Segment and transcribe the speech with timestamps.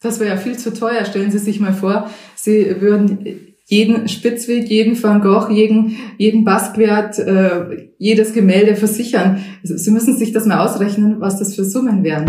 [0.00, 1.04] Das wäre ja viel zu teuer.
[1.04, 7.18] Stellen Sie sich mal vor, Sie würden jeden Spitzweg, jeden Van Gogh, jeden, jeden Basquiat,
[7.18, 9.42] äh, jedes Gemälde versichern.
[9.64, 12.28] Sie müssen sich das mal ausrechnen, was das für Summen wären.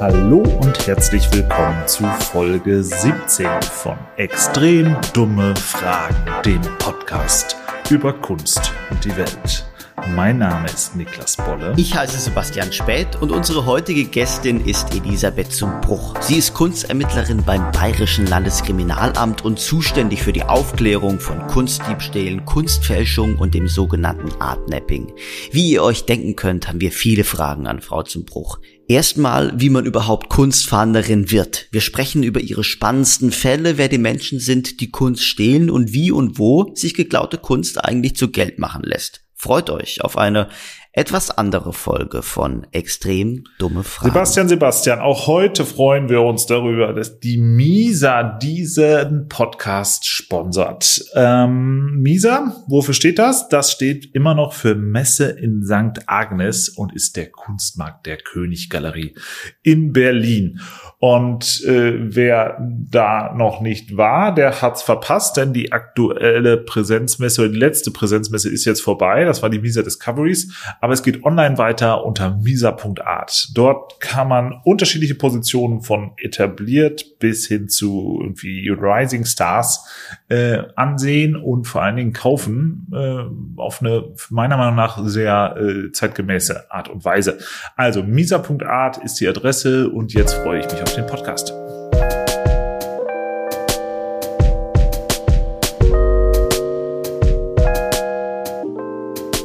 [0.00, 8.72] Hallo und herzlich willkommen zu Folge 17 von Extrem dumme Fragen, dem Podcast über Kunst
[8.90, 9.71] und die Welt.
[10.08, 11.74] Mein Name ist Niklas Bolle.
[11.76, 16.14] Ich heiße Sebastian Späth und unsere heutige Gästin ist Elisabeth zum Bruch.
[16.20, 23.54] Sie ist Kunstermittlerin beim Bayerischen Landeskriminalamt und zuständig für die Aufklärung von Kunstdiebstählen, Kunstfälschung und
[23.54, 25.12] dem sogenannten Artnapping.
[25.50, 28.58] Wie ihr euch denken könnt, haben wir viele Fragen an Frau zum Bruch.
[28.88, 31.68] Erstmal, wie man überhaupt Kunstfahnderin wird.
[31.70, 36.10] Wir sprechen über ihre spannendsten Fälle, wer die Menschen sind, die Kunst stehlen und wie
[36.10, 39.21] und wo sich geklaute Kunst eigentlich zu Geld machen lässt.
[39.42, 40.46] Freut euch auf eine
[40.92, 44.12] etwas andere Folge von Extrem dumme Fragen.
[44.12, 51.04] Sebastian, Sebastian, auch heute freuen wir uns darüber, dass die Misa diesen Podcast sponsert.
[51.16, 53.48] Ähm, Misa, wofür steht das?
[53.48, 56.04] Das steht immer noch für Messe in St.
[56.06, 59.16] Agnes und ist der Kunstmarkt der Königgalerie
[59.64, 60.60] in Berlin.
[61.04, 67.58] Und äh, wer da noch nicht war, der hat's verpasst, denn die aktuelle Präsenzmesse, die
[67.58, 69.24] letzte Präsenzmesse ist jetzt vorbei.
[69.24, 70.54] Das war die Misa Discoveries.
[70.80, 73.48] Aber es geht online weiter unter misa.art.
[73.52, 79.84] Dort kann man unterschiedliche Positionen von etabliert bis hin zu irgendwie Rising Stars
[80.28, 85.90] äh, ansehen und vor allen Dingen kaufen äh, auf eine meiner Meinung nach sehr äh,
[85.90, 87.38] zeitgemäße Art und Weise.
[87.74, 91.52] Also misa.art ist die Adresse und jetzt freue ich mich auf den Podcast.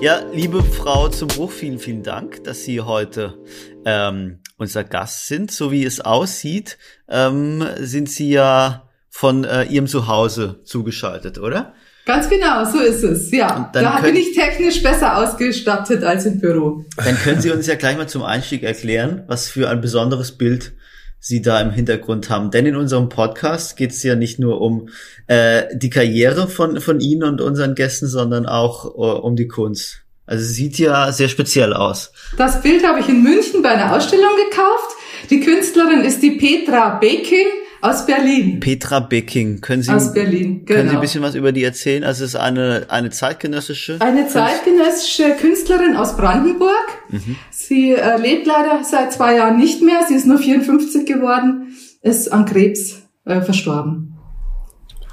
[0.01, 3.37] Ja, liebe Frau zum Bruch, vielen, vielen Dank, dass Sie heute
[3.85, 5.51] ähm, unser Gast sind.
[5.51, 6.77] So wie es aussieht,
[7.09, 11.73] ähm, sind Sie ja von äh, Ihrem Zuhause zugeschaltet, oder?
[12.05, 13.31] Ganz genau, so ist es.
[13.31, 16.85] Ja, da bin ich technisch besser ausgestattet als im Büro.
[17.03, 20.73] Dann können Sie uns ja gleich mal zum Einstieg erklären, was für ein besonderes Bild
[21.19, 22.51] Sie da im Hintergrund haben.
[22.51, 24.89] Denn in unserem Podcast geht es ja nicht nur um
[25.27, 30.03] äh, die Karriere von, von Ihnen und unseren Gästen, sondern auch uh, um die Kunst.
[30.25, 32.11] Also sieht ja sehr speziell aus.
[32.37, 34.95] Das Bild habe ich in München bei einer Ausstellung gekauft.
[35.29, 37.47] Die Künstlerin ist die Petra Baking
[37.87, 38.59] aus Berlin.
[38.59, 39.61] Petra Becking.
[39.61, 40.79] Können Sie, aus Berlin, genau.
[40.79, 42.03] Können Sie ein bisschen was über die erzählen?
[42.03, 43.97] Also es ist eine, eine zeitgenössische?
[43.99, 46.87] Eine zeitgenössische Künstlerin aus Brandenburg.
[47.09, 47.35] Mhm.
[47.51, 50.01] Sie äh, lebt leider seit zwei Jahren nicht mehr.
[50.07, 54.17] Sie ist nur 54 geworden, ist an Krebs äh, verstorben.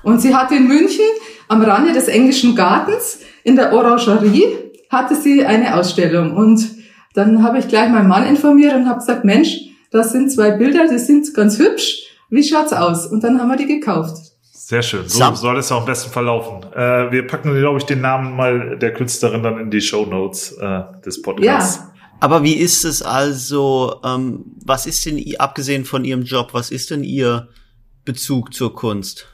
[0.02, 1.04] Und sie hatte in München
[1.48, 4.44] am Rande des englischen Gartens in der Orangerie
[4.90, 6.36] hatte sie eine Ausstellung.
[6.36, 6.66] Und
[7.14, 9.60] dann habe ich gleich meinen Mann informiert und habe gesagt, Mensch,
[9.90, 13.06] das sind zwei Bilder, die sind ganz hübsch wie schaut's aus?
[13.06, 14.16] Und dann haben wir die gekauft.
[14.66, 15.06] Sehr schön.
[15.08, 16.64] So soll es auch am besten verlaufen.
[16.72, 20.52] Äh, wir packen, glaube ich, den Namen mal der Künstlerin dann in die Show Notes
[20.52, 21.76] äh, des Podcasts.
[21.76, 21.92] Ja.
[22.20, 26.90] Aber wie ist es also, ähm, was ist denn, abgesehen von Ihrem Job, was ist
[26.90, 27.48] denn Ihr
[28.06, 29.26] Bezug zur Kunst?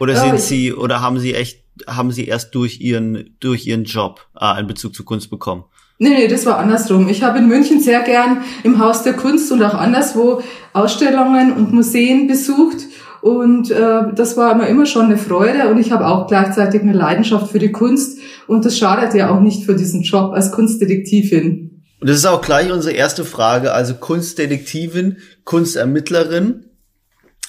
[0.00, 4.26] Oder sind Sie, oder haben Sie echt, haben Sie erst durch Ihren, durch Ihren Job
[4.34, 5.64] äh, einen Bezug zur Kunst bekommen?
[6.02, 7.10] Nee, nee, das war andersrum.
[7.10, 11.74] Ich habe in München sehr gern im Haus der Kunst und auch anderswo Ausstellungen und
[11.74, 12.78] Museen besucht.
[13.20, 16.94] Und äh, das war immer, immer schon eine Freude und ich habe auch gleichzeitig eine
[16.94, 21.82] Leidenschaft für die Kunst und das schadet ja auch nicht für diesen Job als Kunstdetektivin.
[22.00, 26.64] Und das ist auch gleich unsere erste Frage, also Kunstdetektivin, Kunstermittlerin.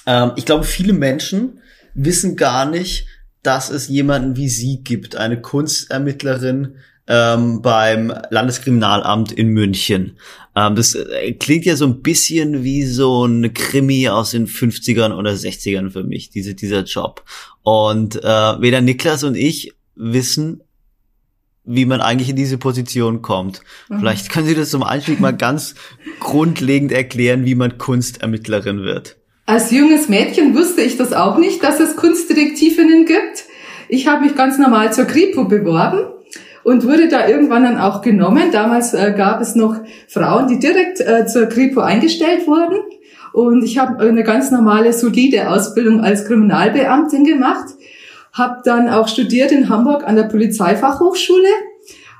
[0.06, 1.58] Ähm, ich glaube, viele Menschen
[1.94, 3.06] wissen gar nicht,
[3.42, 6.76] dass es jemanden wie Sie gibt, eine Kunstermittlerin,
[7.08, 10.18] ähm, beim Landeskriminalamt in München.
[10.54, 15.16] Ähm, das äh, klingt ja so ein bisschen wie so ein Krimi aus den 50ern
[15.16, 17.24] oder 60ern für mich, diese, dieser Job.
[17.62, 20.62] Und äh, weder Niklas und ich wissen,
[21.64, 23.62] wie man eigentlich in diese Position kommt.
[23.88, 24.00] Mhm.
[24.00, 25.74] Vielleicht können Sie das zum Einstieg mal ganz
[26.18, 29.16] grundlegend erklären, wie man Kunstermittlerin wird.
[29.46, 33.44] Als junges Mädchen wusste ich das auch nicht, dass es Kunstdetektivinnen gibt.
[33.88, 36.12] Ich habe mich ganz normal zur Kripo beworben
[36.64, 38.50] und wurde da irgendwann dann auch genommen.
[38.52, 39.76] Damals äh, gab es noch
[40.08, 42.78] Frauen, die direkt äh, zur Kripo eingestellt wurden.
[43.32, 47.74] Und ich habe eine ganz normale, solide Ausbildung als Kriminalbeamtin gemacht,
[48.32, 51.48] habe dann auch studiert in Hamburg an der Polizeifachhochschule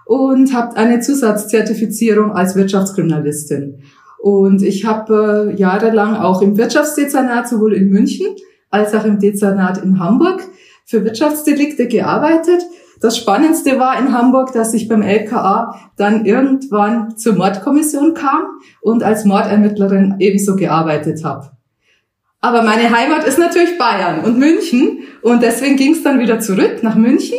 [0.07, 3.83] und habe eine Zusatzzertifizierung als Wirtschaftskriminalistin.
[4.19, 8.29] Und ich habe äh, jahrelang auch im Wirtschaftsdezernat sowohl in München
[8.71, 10.43] als auch im Dezernat in Hamburg
[10.85, 12.63] für Wirtschaftsdelikte gearbeitet
[13.03, 18.43] Das Spannendste war in Hamburg, dass ich beim LKA dann irgendwann zur Mordkommission kam
[18.81, 21.51] und als Mordermittlerin ebenso gearbeitet habe.
[22.41, 26.79] Aber meine Heimat ist natürlich Bayern und München und deswegen ging es dann wieder zurück
[26.83, 27.39] nach München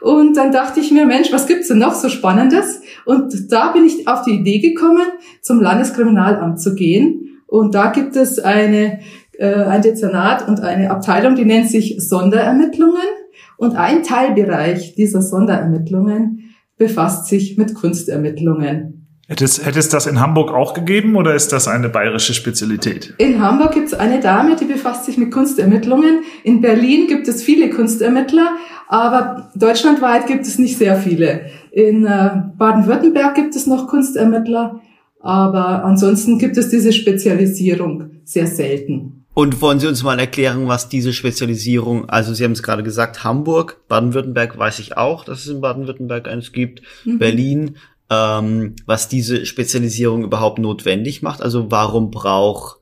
[0.00, 2.80] und dann dachte ich mir, Mensch, was gibt's denn noch so Spannendes?
[3.04, 5.06] Und da bin ich auf die Idee gekommen,
[5.42, 9.00] zum Landeskriminalamt zu gehen und da gibt es eine,
[9.38, 13.19] äh, ein Dezernat und eine Abteilung, die nennt sich Sonderermittlungen
[13.60, 19.06] und ein Teilbereich dieser Sonderermittlungen befasst sich mit Kunstermittlungen.
[19.28, 23.14] Hätte es, hätte es das in Hamburg auch gegeben oder ist das eine bayerische Spezialität?
[23.18, 26.22] In Hamburg gibt es eine Dame, die befasst sich mit Kunstermittlungen.
[26.42, 28.56] In Berlin gibt es viele Kunstermittler,
[28.88, 31.42] aber deutschlandweit gibt es nicht sehr viele.
[31.70, 34.80] In äh, Baden-Württemberg gibt es noch Kunstermittler,
[35.20, 39.19] aber ansonsten gibt es diese Spezialisierung sehr selten.
[39.40, 43.24] Und wollen Sie uns mal erklären, was diese Spezialisierung, also Sie haben es gerade gesagt,
[43.24, 47.18] Hamburg, Baden-Württemberg weiß ich auch, dass es in Baden-Württemberg eines gibt, mhm.
[47.18, 47.76] Berlin,
[48.10, 51.40] ähm, was diese Spezialisierung überhaupt notwendig macht.
[51.40, 52.80] Also warum braucht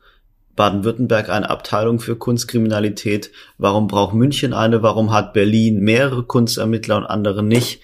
[0.57, 3.31] Baden-Württemberg eine Abteilung für Kunstkriminalität?
[3.57, 4.83] Warum braucht München eine?
[4.83, 7.83] Warum hat Berlin mehrere Kunstermittler und andere nicht?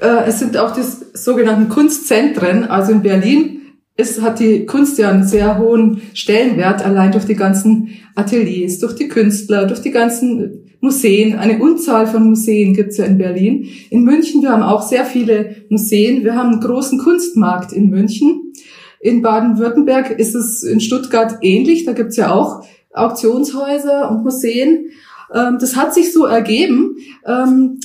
[0.00, 0.80] Äh, es sind auch die
[1.12, 2.64] sogenannten Kunstzentren.
[2.64, 3.63] Also in Berlin
[3.96, 8.94] ist, hat die Kunst ja einen sehr hohen Stellenwert, allein durch die ganzen Ateliers, durch
[8.94, 13.66] die Künstler, durch die ganzen Museen, eine Unzahl von Museen gibt's ja in Berlin.
[13.88, 16.24] In München, wir haben auch sehr viele Museen.
[16.24, 18.52] Wir haben einen großen Kunstmarkt in München.
[19.00, 21.84] In Baden-Württemberg ist es in Stuttgart ähnlich.
[21.84, 24.90] Da gibt's ja auch Auktionshäuser und Museen.
[25.32, 26.96] Ähm, das hat sich so ergeben.
[27.26, 27.80] Ähm,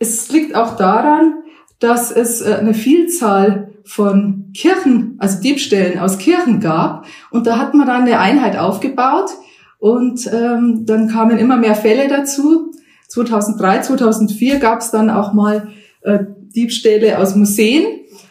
[0.00, 1.34] es liegt auch daran,
[1.78, 7.06] dass es äh, eine Vielzahl von Kirchen, also Diebstählen aus Kirchen gab.
[7.30, 9.30] Und da hat man dann eine Einheit aufgebaut,
[9.78, 12.72] und ähm, dann kamen immer mehr Fälle dazu.
[13.08, 15.68] 2003, 2004 gab es dann auch mal
[16.02, 16.18] äh,
[16.54, 17.84] Diebstähle aus Museen.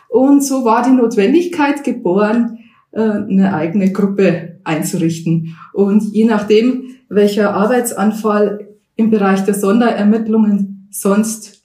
[0.10, 2.60] Und so war die Notwendigkeit geboren,
[2.92, 5.56] äh, eine eigene Gruppe einzurichten.
[5.74, 8.68] Und je nachdem, welcher Arbeitsanfall
[8.98, 11.64] im Bereich der Sonderermittlungen sonst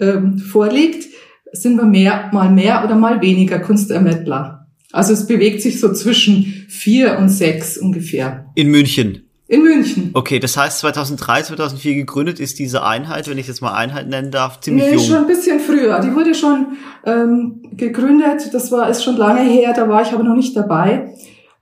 [0.00, 1.06] ähm, vorliegt,
[1.54, 4.66] sind wir mehr, mal mehr oder mal weniger Kunstermittler.
[4.92, 8.46] Also es bewegt sich so zwischen vier und sechs ungefähr.
[8.54, 9.24] In München.
[9.46, 10.10] In München.
[10.14, 14.30] Okay, das heißt 2003, 2004 gegründet ist diese Einheit, wenn ich jetzt mal Einheit nennen
[14.30, 15.04] darf, ziemlich nee, jung.
[15.04, 16.00] schon ein bisschen früher.
[16.00, 20.22] Die wurde schon ähm, gegründet, das war ist schon lange her, da war ich aber
[20.22, 21.14] noch nicht dabei.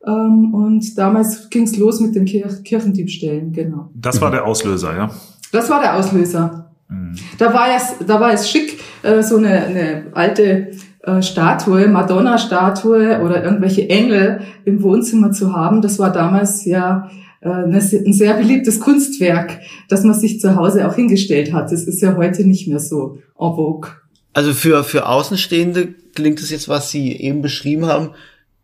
[0.06, 3.90] Ähm, und damals ging es los mit den Kir Kirchendiebstählen, genau.
[3.94, 5.10] Das war der Auslöser, ja?
[5.50, 6.71] Das war der Auslöser.
[6.92, 7.16] Mhm.
[7.38, 10.72] Da war es, da war es schick, äh, so eine, eine alte
[11.02, 15.82] äh, Statue, Madonna-Statue oder irgendwelche Engel im Wohnzimmer zu haben.
[15.82, 17.10] Das war damals ja
[17.40, 17.80] äh, ein
[18.12, 21.72] sehr beliebtes Kunstwerk, das man sich zu Hause auch hingestellt hat.
[21.72, 23.90] Das ist ja heute nicht mehr so en vogue.
[24.32, 28.10] Also für, für Außenstehende klingt es jetzt, was Sie eben beschrieben haben,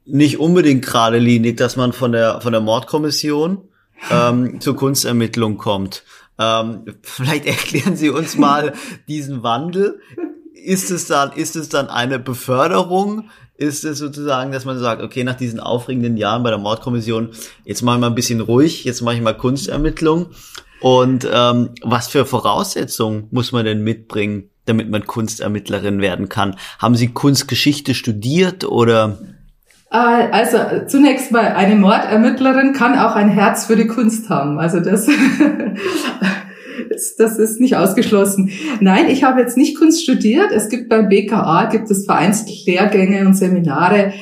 [0.07, 3.59] nicht unbedingt geradelinig, dass man von der, von der Mordkommission
[4.11, 6.05] ähm, zur Kunstermittlung kommt.
[6.39, 8.75] Ähm, vielleicht erklären Sie uns mal
[9.09, 10.01] diesen Wandel
[10.65, 13.31] ist es dann, ist es dann eine Beförderung?
[13.57, 17.31] Ist es sozusagen, dass man sagt, okay, nach diesen aufregenden Jahren bei der Mordkommission,
[17.65, 20.27] jetzt mache ich mal ein bisschen ruhig, jetzt mache ich mal Kunstermittlung.
[20.81, 26.57] Und ähm, was für Voraussetzungen muss man denn mitbringen, damit man Kunstermittlerin werden kann?
[26.79, 29.19] Haben Sie Kunstgeschichte studiert oder?
[29.91, 34.59] Äh, also zunächst mal, eine Mordermittlerin kann auch ein Herz für die Kunst haben.
[34.59, 35.09] Also das
[37.19, 38.51] das ist nicht ausgeschlossen.
[38.81, 40.53] Nein, ich habe jetzt nicht Kunst studiert.
[40.53, 44.13] Es gibt beim BKA, gibt es vereinzelt Lehrgänge und Seminare,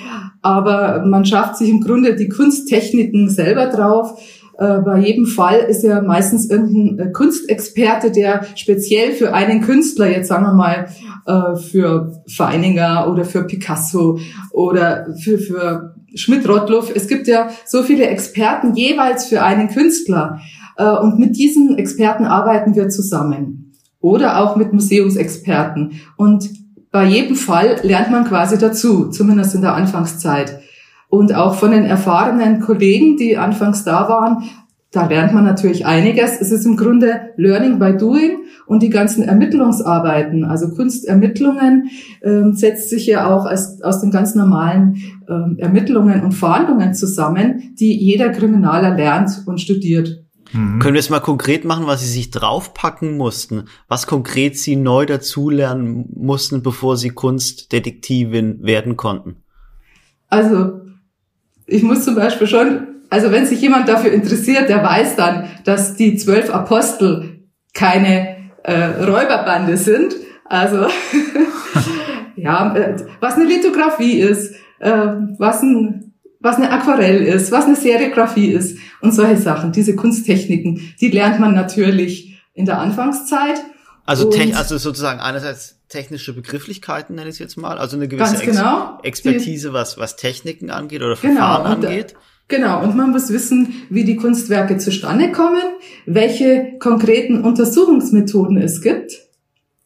[0.43, 4.21] aber man schafft sich im Grunde die Kunsttechniken selber drauf.
[4.59, 10.29] Bei jedem Fall ist ja meistens irgendein äh, Kunstexperte, der speziell für einen Künstler, jetzt
[10.29, 10.89] sagen wir mal
[11.27, 14.19] äh, für Feininger oder für Picasso
[14.53, 16.91] oder für, für Schmidt-Rottluff.
[16.95, 20.41] Es gibt ja so viele Experten jeweils für einen Künstler.
[20.77, 23.75] Äh, und mit diesen Experten arbeiten wir zusammen.
[24.01, 26.01] Oder auch mit Museumsexperten.
[26.17, 26.49] Und
[26.91, 30.61] bei jedem Fall lernt man quasi dazu, zumindest in der Anfangszeit.
[31.09, 34.45] Und auch von den erfahrenen Kollegen, die anfangs da waren,
[34.93, 36.41] da lernt man natürlich einiges.
[36.41, 41.91] Es ist im Grunde Learning by Doing und die ganzen Ermittlungsarbeiten, also Kunstermittlungen,
[42.23, 44.97] äh, setzt sich ja auch als, aus den ganz normalen
[45.29, 50.25] äh, Ermittlungen und Fahndungen zusammen, die jeder Kriminaler lernt und studiert.
[50.53, 50.79] Mhm.
[50.79, 53.65] Können wir es mal konkret machen, was Sie sich draufpacken mussten?
[53.89, 59.37] Was konkret Sie neu dazulernen mussten, bevor Sie Kunstdetektivin werden konnten?
[60.29, 60.86] Also,
[61.67, 65.97] ich muss zum Beispiel schon, also wenn sich jemand dafür interessiert, der weiß dann, dass
[65.97, 67.41] die zwölf Apostel
[67.75, 70.15] keine äh, Räuberbande sind.
[70.45, 70.87] Also,
[72.37, 74.93] ja, äh, was eine Lithografie ist, äh,
[75.39, 76.03] was ein
[76.39, 81.41] was eine Aquarell ist, was eine Serigraphie ist und solche Sachen, diese Kunsttechniken, die lernt
[81.41, 83.59] man natürlich in der Anfangszeit.
[84.05, 88.99] Also, also sozusagen einerseits technische Begrifflichkeiten, nenne ich es jetzt mal, also eine gewisse genau,
[89.02, 92.14] Ex Expertise, was, was Techniken angeht oder genau, Verfahren genau, angeht.
[92.49, 95.62] Genau, und man muss wissen, wie die Kunstwerke zustande kommen,
[96.07, 99.12] welche konkreten Untersuchungsmethoden es gibt.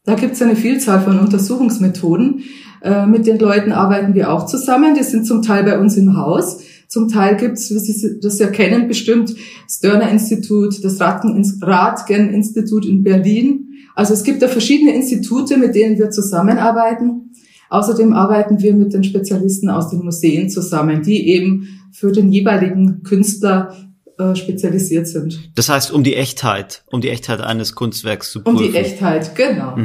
[0.04, 2.44] Da gibt es eine Vielzahl von Untersuchungsmethoden.
[2.82, 4.94] Äh, mit den Leuten arbeiten wir auch zusammen.
[4.94, 6.62] Die sind zum Teil bei uns im Haus.
[6.88, 12.30] Zum Teil gibt es, wie Sie das ja kennen, bestimmt das Dörner Institut, das Ratgen
[12.30, 13.69] Institut in Berlin.
[14.00, 17.34] Also es gibt da verschiedene Institute, mit denen wir zusammenarbeiten.
[17.68, 23.02] Außerdem arbeiten wir mit den Spezialisten aus den Museen zusammen, die eben für den jeweiligen
[23.02, 23.76] Künstler
[24.18, 25.50] äh, spezialisiert sind.
[25.54, 28.56] Das heißt, um die Echtheit, um die Echtheit eines Kunstwerks zu prüfen.
[28.56, 29.76] Um die Echtheit, genau.
[29.76, 29.84] Mhm.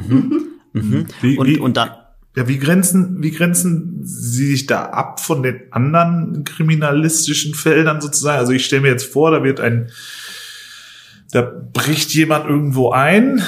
[0.71, 0.81] Mhm.
[0.81, 1.05] mhm.
[1.19, 1.89] Wie, und, wie, und dann
[2.37, 8.39] ja, wie grenzen, wie grenzen Sie sich da ab von den anderen kriminalistischen Feldern sozusagen?
[8.39, 9.89] Also ich stelle mir jetzt vor, da wird ein,
[11.33, 13.41] da bricht jemand irgendwo ein,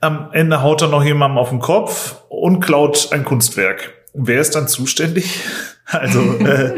[0.00, 3.92] am Ende haut er noch jemandem auf den Kopf und klaut ein Kunstwerk.
[4.14, 5.40] Wer ist dann zuständig?
[5.92, 6.76] Also, äh,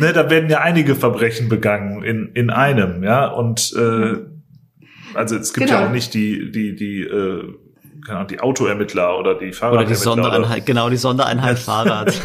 [0.00, 4.16] ne, da werden ja einige Verbrechen begangen in, in einem, ja, und äh,
[5.12, 5.80] also es gibt genau.
[5.80, 7.54] ja auch nicht die, die, die äh,
[8.08, 9.86] keine Ahnung, die Autoermittler oder die Fahrradermittler.
[9.86, 12.08] Oder die Sondereinheit, oder genau, die Sondereinheit Fahrrad.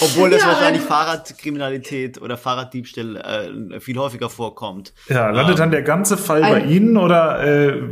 [0.00, 4.92] Obwohl das ja, wahrscheinlich Fahrradkriminalität oder Fahrraddiebstahl äh, viel häufiger vorkommt.
[5.08, 7.82] Ja, landet ähm, dann der ganze Fall bei Ihnen oder äh,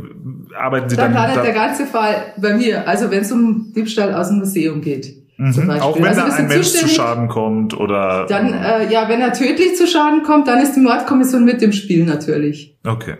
[0.55, 1.13] arbeiten Sie dann?
[1.13, 4.37] Dann landet da der ganze Fall bei mir, also wenn es um Diebstahl aus dem
[4.37, 5.15] Museum geht.
[5.37, 5.71] Mhm.
[5.81, 8.27] Auch wenn also da ein Mensch zu Schaden kommt oder.
[8.27, 11.71] Dann, äh, ja, wenn er tödlich zu Schaden kommt, dann ist die Mordkommission mit im
[11.71, 12.77] Spiel natürlich.
[12.85, 13.15] Okay.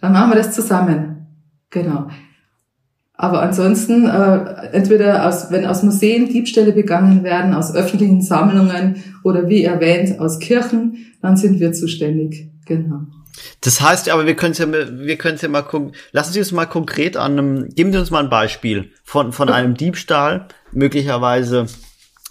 [0.00, 1.26] Dann machen wir das zusammen.
[1.70, 2.08] Genau.
[3.18, 9.48] Aber ansonsten, äh, entweder aus, wenn aus Museen Diebstähle begangen werden, aus öffentlichen Sammlungen oder
[9.48, 12.50] wie erwähnt aus Kirchen, dann sind wir zuständig.
[12.66, 13.00] Genau.
[13.62, 15.92] Das heißt, aber wir können es ja, wir können ja mal gucken.
[16.12, 19.48] Lassen Sie uns mal konkret an einem, geben Sie uns mal ein Beispiel von, von
[19.48, 21.66] einem Diebstahl, möglicherweise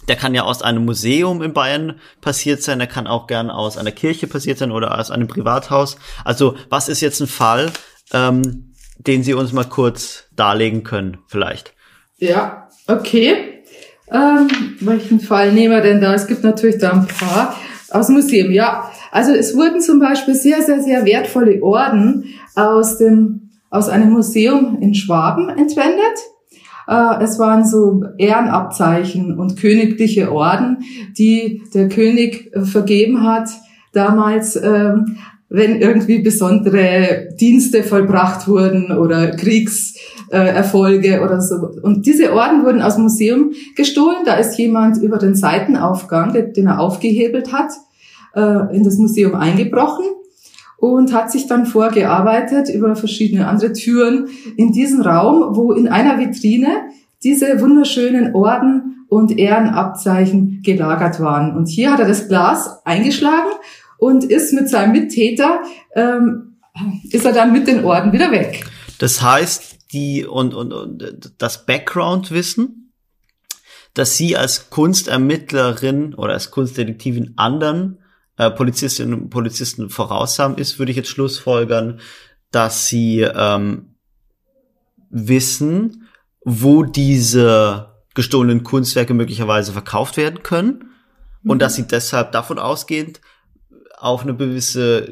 [0.08, 3.76] der kann ja aus einem Museum in Bayern passiert sein, der kann auch gern aus
[3.76, 5.96] einer Kirche passiert sein oder aus einem Privathaus.
[6.24, 7.72] Also was ist jetzt ein Fall,
[8.12, 11.74] ähm, den Sie uns mal kurz darlegen können, vielleicht.
[12.18, 13.62] Ja, okay.
[14.10, 14.48] Ähm,
[14.80, 16.14] welchen Fall nehmen wir denn da?
[16.14, 17.56] Es gibt natürlich da ein paar
[17.90, 18.52] aus Museum.
[18.52, 22.24] Ja, also es wurden zum Beispiel sehr, sehr, sehr wertvolle Orden
[22.54, 26.16] aus dem aus einem Museum in Schwaben entwendet.
[26.86, 30.84] Äh, es waren so Ehrenabzeichen und königliche Orden,
[31.18, 33.48] die der König vergeben hat
[33.92, 35.16] damals ähm,
[35.56, 41.70] wenn irgendwie besondere Dienste vollbracht wurden oder Kriegserfolge oder so.
[41.82, 44.18] Und diese Orden wurden aus dem Museum gestohlen.
[44.24, 47.70] Da ist jemand über den Seitenaufgang, den er aufgehebelt hat,
[48.34, 50.04] äh, in das Museum eingebrochen
[50.76, 56.18] und hat sich dann vorgearbeitet über verschiedene andere Türen in diesen Raum, wo in einer
[56.18, 56.68] Vitrine
[57.24, 61.56] diese wunderschönen Orden und Ehrenabzeichen gelagert waren.
[61.56, 63.52] Und hier hat er das Glas eingeschlagen
[63.98, 65.60] und ist mit seinem Mittäter,
[65.94, 66.58] ähm,
[67.10, 68.66] ist er dann mit den Orden wieder weg.
[68.98, 72.92] Das heißt, die und, und, und das Background-Wissen,
[73.94, 77.98] dass sie als Kunstermittlerin oder als Kunstdetektivin anderen
[78.36, 82.00] äh, Polizistinnen und Polizisten voraus haben, ist, würde ich jetzt schlussfolgern,
[82.50, 83.94] dass sie ähm,
[85.08, 86.08] wissen,
[86.44, 90.90] wo diese gestohlenen Kunstwerke möglicherweise verkauft werden können
[91.42, 91.50] mhm.
[91.50, 93.20] und dass sie deshalb davon ausgehend
[93.96, 95.08] auf eine gewisse,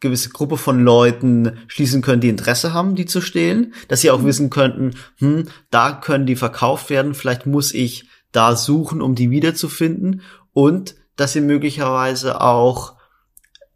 [0.00, 4.20] gewisse Gruppe von Leuten schließen können, die Interesse haben, die zu stehlen, dass sie auch
[4.20, 4.26] mhm.
[4.26, 9.30] wissen könnten, hm, da können die verkauft werden, vielleicht muss ich da suchen, um die
[9.30, 12.94] wiederzufinden und dass sie möglicherweise auch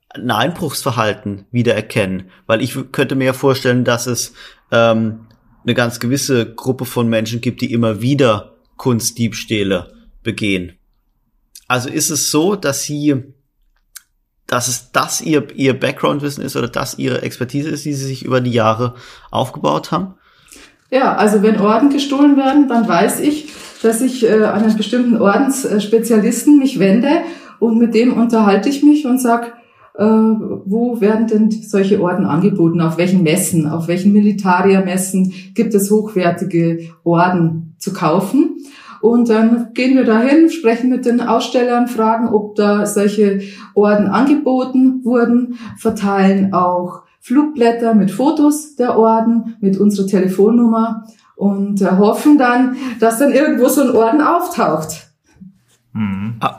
[0.09, 4.33] ein Einbruchsverhalten wiedererkennen, weil ich könnte mir ja vorstellen, dass es
[4.71, 5.27] ähm,
[5.63, 10.79] eine ganz gewisse Gruppe von Menschen gibt, die immer wieder Kunstdiebstähle begehen.
[11.69, 13.35] Also ist es so, dass sie
[14.47, 18.25] dass es das ihr, ihr Background-Wissen ist oder das ihre Expertise ist, die sie sich
[18.25, 18.95] über die Jahre
[19.31, 20.15] aufgebaut haben?
[20.91, 25.21] Ja, also wenn Orden gestohlen werden, dann weiß ich, dass ich äh, an einen bestimmten
[25.21, 27.09] Ordensspezialisten mich wende
[27.59, 29.55] und mit dem unterhalte ich mich und sag,
[29.95, 32.81] äh, wo werden denn solche Orden angeboten?
[32.81, 33.67] Auf welchen Messen?
[33.67, 38.56] Auf welchen Militariermessen gibt es hochwertige Orden zu kaufen?
[39.01, 43.41] Und dann gehen wir dahin, sprechen mit den Ausstellern, fragen, ob da solche
[43.75, 51.91] Orden angeboten wurden, verteilen auch Flugblätter mit Fotos der Orden, mit unserer Telefonnummer und äh,
[51.91, 55.09] hoffen dann, dass dann irgendwo so ein Orden auftaucht.
[55.93, 56.37] Mhm.
[56.41, 56.59] Ah.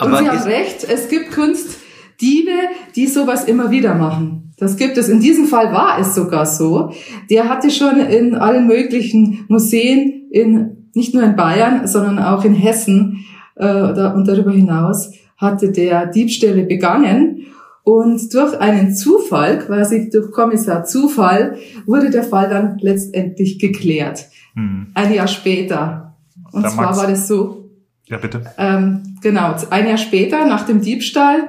[0.00, 2.52] und Aber Sie haben recht, es gibt Kunstdiebe,
[2.96, 4.52] die sowas immer wieder machen.
[4.58, 5.08] Das gibt es.
[5.08, 6.92] In diesem Fall war es sogar so.
[7.30, 12.54] Der hatte schon in allen möglichen Museen, in, nicht nur in Bayern, sondern auch in
[12.54, 13.24] Hessen
[13.56, 17.46] äh, und darüber hinaus, hatte der Diebstähle begangen.
[17.82, 21.56] Und durch einen Zufall, quasi durch Kommissar Zufall,
[21.86, 24.26] wurde der Fall dann letztendlich geklärt.
[24.54, 24.88] Mhm.
[24.94, 26.14] Ein Jahr später.
[26.52, 27.70] Und Da zwar war das so,
[28.06, 28.42] Ja, bitte.
[28.58, 31.48] ähm, genau, ein Jahr später, nach dem Diebstahl,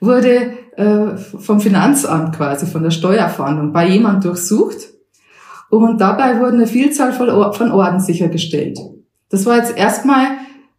[0.00, 4.91] wurde äh, vom Finanzamt quasi, von der Steuerfahndung, bei jemand durchsucht.
[5.78, 8.78] Und dabei wurden eine Vielzahl von, Or von Orden sichergestellt.
[9.30, 10.26] Das war jetzt erstmal,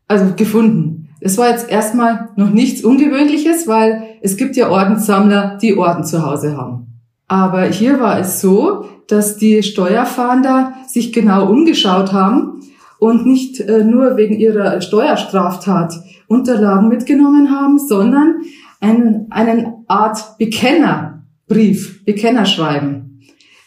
[0.08, 1.10] also gefunden.
[1.20, 6.24] Es war jetzt erstmal noch nichts Ungewöhnliches, weil es gibt ja Ordenssammler, die Orden zu
[6.24, 7.00] Hause haben.
[7.28, 12.60] Aber hier war es so, dass die Steuerfahnder sich genau umgeschaut haben
[13.00, 15.96] und nicht äh, nur wegen ihrer Steuerstraftat
[16.28, 18.42] Unterlagen mitgenommen haben, sondern
[18.80, 23.13] einen, einen Art Bekennerbrief, Bekennerschreiben.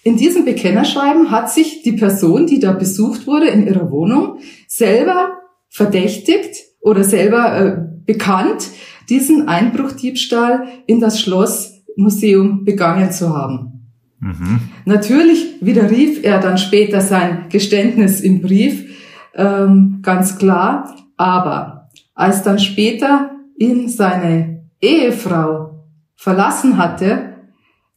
[0.06, 5.32] In diesem Bekennerschreiben hat sich die Person, die da besucht wurde in ihrer Wohnung, selber
[5.68, 8.68] verdächtigt oder selber äh, bekannt,
[9.10, 13.90] diesen Einbruchdiebstahl in das Schlossmuseum begangen zu haben.
[14.20, 14.60] Mhm.
[14.84, 18.88] Natürlich widerrief er dann später sein Geständnis im Brief,
[19.34, 20.94] ähm, ganz klar.
[21.16, 25.84] Aber als dann später ihn seine Ehefrau
[26.14, 27.35] verlassen hatte,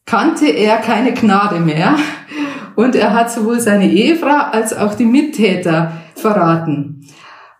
[0.06, 1.96] kannte er keine Gnade mehr.
[2.76, 7.06] Und er hat sowohl seine Ehefrau als auch die Mittäter verraten.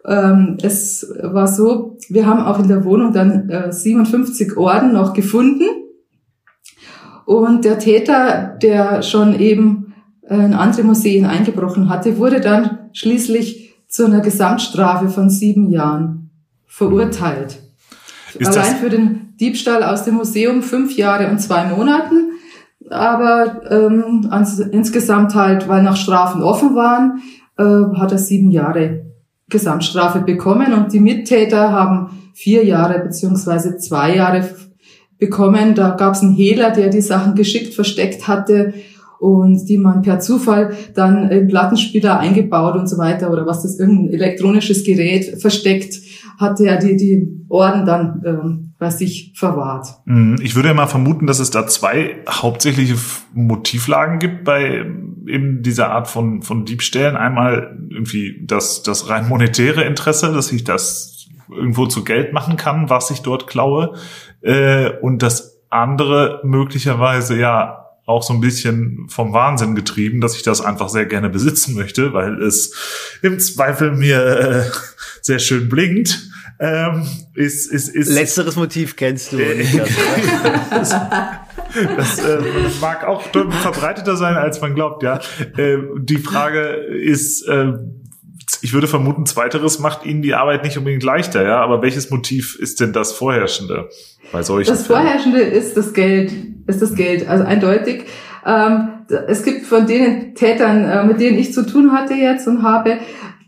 [0.06, 5.12] Ähm, es war so, wir haben auch in der Wohnung dann äh, 57 Orden noch
[5.12, 5.64] gefunden.
[7.26, 13.74] Und der Täter, der schon eben äh, in andere Museen eingebrochen hatte, wurde dann schließlich
[13.88, 16.30] zu einer Gesamtstrafe von sieben Jahren
[16.66, 17.60] verurteilt.
[18.38, 22.32] Ist Allein für den Diebstahl aus dem Museum fünf Jahre und zwei Monaten.
[22.90, 27.22] Aber ähm, ans, insgesamt halt, weil noch Strafen offen waren,
[27.56, 29.06] äh, hat er sieben Jahre
[29.48, 34.48] Gesamtstrafe bekommen und die Mittäter haben vier Jahre beziehungsweise zwei Jahre
[35.18, 35.74] bekommen.
[35.74, 38.74] Da gab es einen Hehler, der die Sachen geschickt versteckt hatte
[39.18, 43.78] und die man per Zufall dann im Plattenspieler eingebaut und so weiter oder was das
[43.78, 45.94] irgendein elektronisches Gerät versteckt,
[46.38, 49.86] hatte er die, die Orden dann ähm, bei sich verwahrt.
[50.06, 50.38] Mhm.
[50.42, 52.96] Ich würde ja mal vermuten, dass es da zwei hauptsächliche
[53.34, 54.86] Motivlagen gibt bei
[55.26, 57.14] eben dieser Art von, von Diebstählen.
[57.14, 62.88] Einmal irgendwie das, das rein monetäre Interesse, dass ich das irgendwo zu Geld machen kann,
[62.88, 63.94] was ich dort klaue.
[64.40, 70.42] Äh, und das andere möglicherweise ja auch so ein bisschen vom Wahnsinn getrieben, dass ich
[70.42, 72.74] das einfach sehr gerne besitzen möchte, weil es
[73.20, 74.62] im Zweifel mir äh,
[75.20, 76.29] sehr schön blinkt.
[76.62, 79.90] Ähm, ist, ist, ist, letzteres Motiv kennst du nicht ganz,
[80.92, 81.46] oder?
[81.96, 82.38] Das äh,
[82.82, 85.20] mag auch verbreiteter sein, als man glaubt, ja.
[85.56, 87.72] Äh, die Frage ist, äh,
[88.60, 91.62] ich würde vermuten, zweiteres macht Ihnen die Arbeit nicht unbedingt leichter, ja.
[91.62, 93.88] Aber welches Motiv ist denn das vorherrschende
[94.30, 95.00] bei solchen Das Fällen?
[95.00, 96.30] Vorherrschende ist das Geld,
[96.66, 98.04] ist das Geld, also eindeutig.
[98.44, 98.88] Ähm,
[99.28, 102.98] es gibt von den Tätern, äh, mit denen ich zu tun hatte jetzt und habe,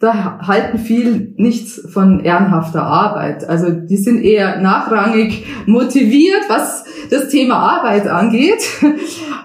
[0.02, 3.48] da halten viel nichts von ehrenhafter Arbeit.
[3.48, 8.64] Also die sind eher nachrangig motiviert, was das Thema Arbeit angeht.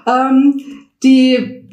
[0.08, 0.60] ähm,
[1.04, 1.67] die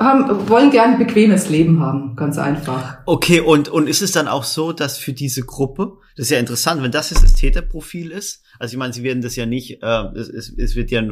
[0.00, 2.98] haben, wollen gern ein bequemes Leben haben, ganz einfach.
[3.04, 6.38] Okay, und, und ist es dann auch so, dass für diese Gruppe, das ist ja
[6.38, 9.82] interessant, wenn das jetzt das Täterprofil ist, also ich meine, Sie werden das ja nicht,
[9.82, 11.02] äh, es, es, es wird ja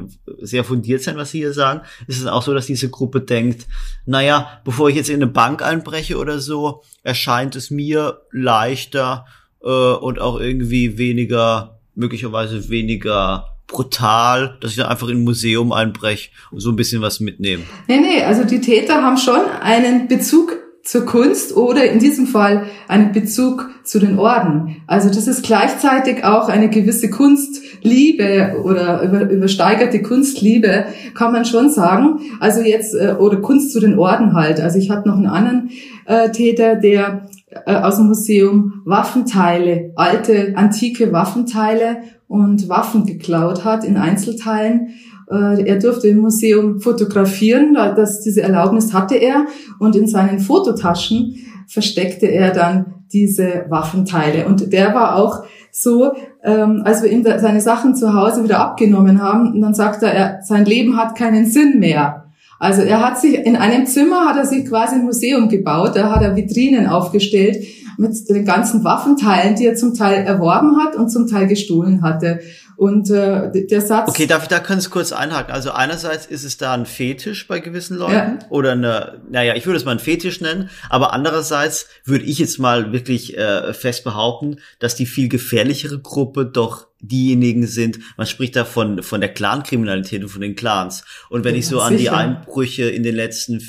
[0.41, 3.67] sehr fundiert sein, was Sie hier sagen, ist es auch so, dass diese Gruppe denkt,
[4.07, 9.27] naja, bevor ich jetzt in eine Bank einbreche oder so, erscheint es mir leichter
[9.63, 15.73] äh, und auch irgendwie weniger, möglicherweise weniger brutal, dass ich dann einfach in ein Museum
[15.73, 17.63] einbreche und so ein bisschen was mitnehme.
[17.87, 20.57] Nee, nee, also die Täter haben schon einen Bezug
[20.89, 24.77] zur Kunst oder in diesem Fall einen Bezug zu den Orden.
[24.87, 31.69] Also das ist gleichzeitig auch eine gewisse Kunstliebe oder über, übersteigerte Kunstliebe, kann man schon
[31.69, 32.21] sagen.
[32.41, 34.61] Also jetzt, äh, oder Kunst zu den Orden halt.
[34.61, 35.71] Also ich hatte noch einen anderen
[36.07, 37.29] äh, Täter, der
[37.67, 41.99] äh, aus dem Museum Waffenteile, alte, antike Waffenteile
[42.29, 44.91] und Waffen geklaut hat in Einzelteilen.
[45.31, 49.47] Äh, Er durfte im Museum fotografieren, das, diese Erlaubnis hatte er
[49.79, 51.37] und in seinen Fototaschen
[51.67, 54.47] versteckte er dann diese Waffenteile.
[54.47, 56.13] Und der war auch so,
[56.45, 60.13] ähm, als wir ihm seine Sachen zu Hause wieder abgenommen haben, und dann sagt er,
[60.13, 62.27] er, sein Leben hat keinen Sinn mehr.
[62.59, 66.11] Also er hat sich in einem Zimmer hat er sich quasi ein Museum gebaut, da
[66.11, 67.65] hat er Vitrinen aufgestellt
[67.99, 72.41] mit den ganzen Waffenteilen, die er zum Teil erworben hat und zum Teil gestohlen hatte.
[72.77, 74.09] Und äh, der Satz.
[74.09, 75.53] Okay, darf ich da ganz kurz einhaken?
[75.53, 78.47] Also einerseits ist es da ein Fetisch bei gewissen Leuten ja.
[78.51, 82.61] oder eine, naja, ich würde es mal ein Fetisch nennen, aber andererseits würde ich jetzt
[82.61, 88.55] mal wirklich äh, fest behaupten, dass die viel gefährlichere Gruppe doch diejenigen sind, man spricht
[88.55, 91.05] da von, von der Clankriminalität und von den Clans.
[91.31, 93.61] Und wenn ja, ich so an die Einbrüche in den letzten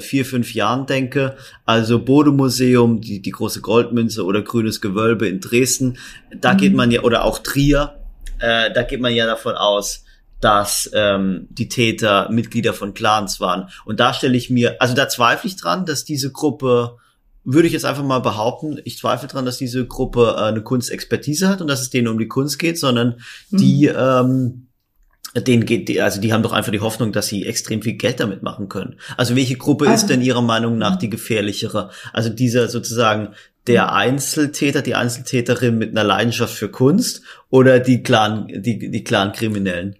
[0.00, 5.98] vier, fünf Jahren denke, also Bodemuseum, die, die große Goldmünze oder Grünes Gewölbe in Dresden,
[6.34, 6.58] da mhm.
[6.58, 7.98] geht man ja, oder auch Trier,
[8.38, 10.04] äh, da geht man ja davon aus,
[10.40, 13.68] dass ähm, die Täter Mitglieder von Clans waren.
[13.84, 16.96] Und da stelle ich mir, also da zweifle ich dran, dass diese Gruppe,
[17.44, 21.48] würde ich jetzt einfach mal behaupten, ich zweifle dran, dass diese Gruppe äh, eine Kunstexpertise
[21.48, 23.56] hat und dass es denen um die Kunst geht, sondern mhm.
[23.56, 24.66] die ähm,
[25.40, 28.42] denen geht, also die haben doch einfach die Hoffnung, dass sie extrem viel Geld damit
[28.42, 28.96] machen können.
[29.16, 31.90] Also welche Gruppe ist denn Ihrer Meinung nach die gefährlichere?
[32.12, 33.28] Also dieser sozusagen
[33.66, 39.96] der Einzeltäter, die Einzeltäterin mit einer Leidenschaft für Kunst oder die Clan, die, die Clan-Kriminellen?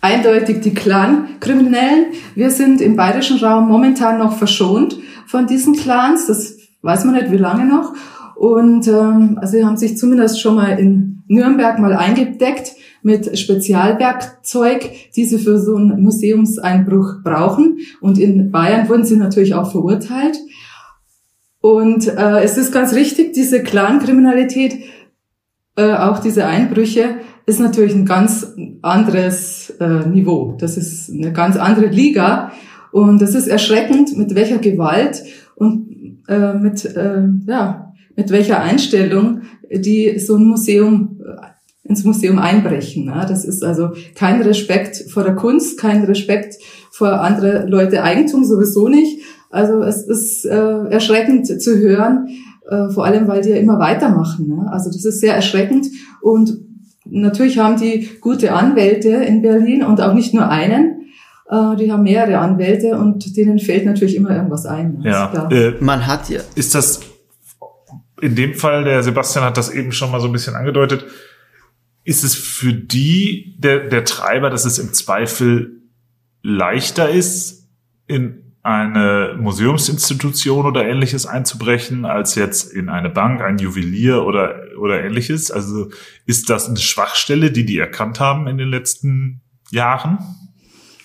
[0.00, 2.12] Eindeutig die Clan-Kriminellen.
[2.34, 6.26] Wir sind im bayerischen Raum momentan noch verschont von diesen Clans.
[6.26, 7.94] Das weiß man nicht, wie lange noch.
[8.36, 12.72] Und ähm, also sie haben sich zumindest schon mal in Nürnberg mal eingedeckt
[13.06, 17.78] mit Spezialwerkzeug, die sie für so einen Museumseinbruch brauchen.
[18.00, 20.36] Und in Bayern wurden sie natürlich auch verurteilt.
[21.60, 24.80] Und äh, es ist ganz richtig, diese Clan-Kriminalität,
[25.76, 30.56] äh, auch diese Einbrüche, ist natürlich ein ganz anderes äh, Niveau.
[30.58, 32.50] Das ist eine ganz andere Liga.
[32.90, 35.22] Und das ist erschreckend, mit welcher Gewalt
[35.54, 41.55] und äh, mit, äh, ja, mit welcher Einstellung die so ein Museum äh,
[41.88, 43.06] ins Museum einbrechen.
[43.06, 43.24] Ne?
[43.28, 46.56] Das ist also kein Respekt vor der Kunst, kein Respekt
[46.90, 49.20] vor andere Leute Eigentum sowieso nicht.
[49.50, 52.28] Also es ist äh, erschreckend zu hören,
[52.68, 54.48] äh, vor allem weil die ja immer weitermachen.
[54.48, 54.68] Ne?
[54.70, 55.86] Also das ist sehr erschreckend
[56.20, 56.58] und
[57.04, 61.06] natürlich haben die gute Anwälte in Berlin und auch nicht nur einen.
[61.48, 64.98] Äh, die haben mehrere Anwälte und denen fällt natürlich immer irgendwas ein.
[64.98, 65.10] Ne?
[65.10, 66.40] Ja, äh, man hat ja.
[66.54, 67.00] Ist das
[68.20, 71.04] in dem Fall, der Sebastian hat das eben schon mal so ein bisschen angedeutet,
[72.06, 75.82] ist es für die der, der Treiber, dass es im Zweifel
[76.42, 77.68] leichter ist,
[78.06, 85.04] in eine Museumsinstitution oder ähnliches einzubrechen, als jetzt in eine Bank, ein Juwelier oder, oder
[85.04, 85.50] ähnliches?
[85.50, 85.90] Also
[86.26, 89.40] ist das eine Schwachstelle, die die erkannt haben in den letzten
[89.70, 90.18] Jahren?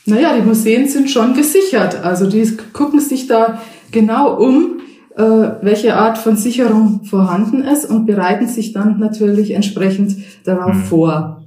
[0.06, 1.96] Naja, die Museen sind schon gesichert.
[1.96, 3.62] Also die gucken sich da
[3.92, 4.82] genau um,
[5.16, 10.84] welche Art von Sicherung vorhanden ist und bereiten sich dann natürlich entsprechend darauf hm.
[10.84, 11.42] vor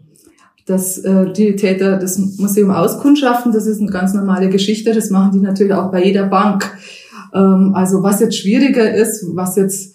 [0.67, 3.53] dass äh, die Täter das Museum auskundschaften.
[3.53, 4.95] Das ist eine ganz normale Geschichte.
[4.95, 6.75] Das machen die natürlich auch bei jeder Bank.
[7.35, 9.95] Ähm, also was jetzt schwieriger ist, was jetzt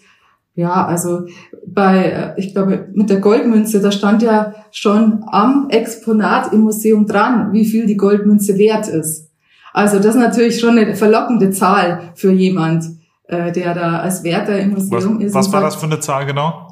[0.56, 1.26] ja, also
[1.66, 7.06] bei, äh, ich glaube, mit der Goldmünze, da stand ja schon am Exponat im Museum
[7.06, 9.30] dran, wie viel die Goldmünze wert ist.
[9.72, 12.84] Also das ist natürlich schon eine verlockende Zahl für jemand,
[13.30, 15.34] äh, der da als Wärter im Museum was, ist.
[15.34, 16.66] Was war das für eine Zahl genau?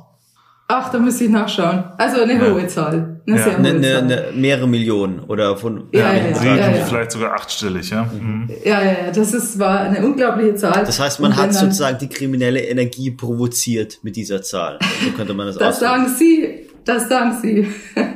[0.70, 1.86] Ach, da müsste ich nachschauen.
[1.98, 2.52] Also eine ja.
[2.52, 3.22] hohe Zahl.
[3.26, 3.44] Eine ja.
[3.44, 4.04] sehr hohe eine, Zahl.
[4.04, 8.04] Eine, mehrere Millionen oder von ja, ja, ja, ja, ja, vielleicht sogar achtstellig, ja.
[8.04, 8.50] Mhm.
[8.66, 9.12] Ja, ja, ja.
[9.16, 10.84] Das ist war eine unglaubliche Zahl.
[10.84, 14.78] Das heißt, man hat sozusagen die kriminelle Energie provoziert mit dieser Zahl.
[15.06, 16.68] So könnte man das Das sagen Sie.
[16.84, 17.68] Das sagen Sie.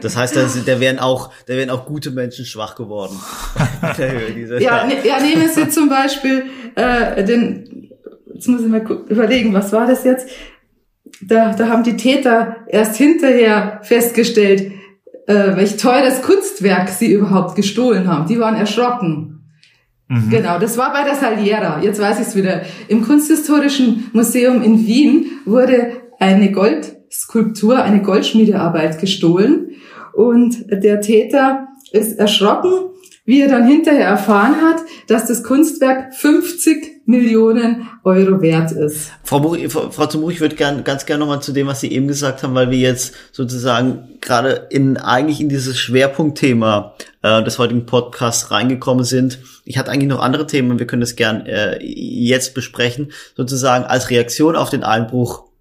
[0.01, 3.17] Das heißt, da, da wären auch, da wären auch gute Menschen schwach geworden.
[4.59, 6.43] ja, ne, ja, nehmen Sie zum Beispiel
[6.75, 7.90] äh, den.
[8.41, 10.27] Jetzt muss ich mal überlegen, was war das jetzt?
[11.21, 14.71] da, da haben die Täter erst hinterher festgestellt,
[15.27, 18.27] äh, welch teures Kunstwerk sie überhaupt gestohlen haben.
[18.27, 19.43] Die waren erschrocken.
[20.07, 20.29] Mhm.
[20.29, 21.81] Genau, das war bei der Saliera.
[21.81, 22.61] Jetzt weiß ich es wieder.
[22.87, 29.71] Im Kunsthistorischen Museum in Wien wurde eine Goldskulptur, eine Goldschmiedearbeit gestohlen
[30.13, 32.90] und der Täter ist erschrocken
[33.25, 39.11] wie er dann hinterher erfahren hat, dass das Kunstwerk 50 Millionen Euro wert ist.
[39.23, 41.91] Frau, Muri, Frau, Frau Zumur, ich würde gern, ganz gerne nochmal zu dem, was Sie
[41.91, 47.59] eben gesagt haben, weil wir jetzt sozusagen gerade in eigentlich in dieses Schwerpunktthema äh, des
[47.59, 49.39] heutigen Podcasts reingekommen sind.
[49.65, 53.85] Ich hatte eigentlich noch andere Themen und wir können das gern äh, jetzt besprechen, sozusagen
[53.85, 55.51] als Reaktion auf den Einbruch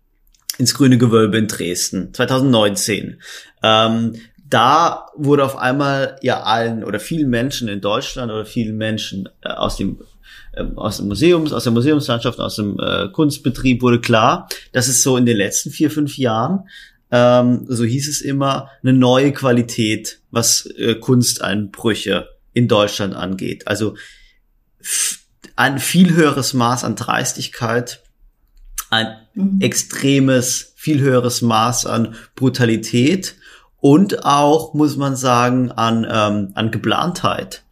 [0.61, 3.21] ins Grüne Gewölbe in Dresden 2019.
[3.63, 4.15] Ähm,
[4.51, 9.49] da wurde auf einmal ja allen oder vielen Menschen in Deutschland oder vielen Menschen äh,
[9.49, 10.01] aus dem
[10.53, 15.03] äh, aus dem Museums, aus der Museumslandschaft, aus dem äh, Kunstbetrieb wurde klar, dass es
[15.03, 16.69] so in den letzten vier, fünf Jahren,
[17.13, 23.69] ähm, so hieß es immer, eine neue Qualität, was äh, Kunsteinbrüche in Deutschland angeht.
[23.69, 23.95] Also
[25.55, 28.03] ein viel höheres Maß an Dreistigkeit,
[28.91, 29.61] ein mhm.
[29.61, 33.37] extremes, viel höheres Maß an Brutalität
[33.81, 37.63] und auch, muss man sagen, an, ähm, an Geplantheit.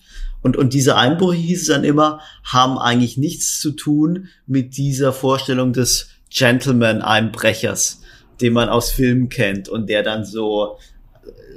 [0.40, 5.12] Und, und diese Einbrüche, hieß es dann immer, haben eigentlich nichts zu tun mit dieser
[5.12, 8.02] Vorstellung des Gentleman-Einbrechers,
[8.40, 10.78] den man aus Filmen kennt und der dann so,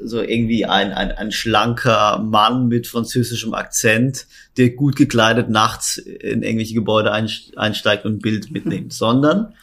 [0.04, 4.26] so irgendwie ein, ein, ein schlanker Mann mit französischem Akzent,
[4.58, 9.54] der gut gekleidet nachts in irgendwelche Gebäude einsteigt und ein Bild mitnimmt, sondern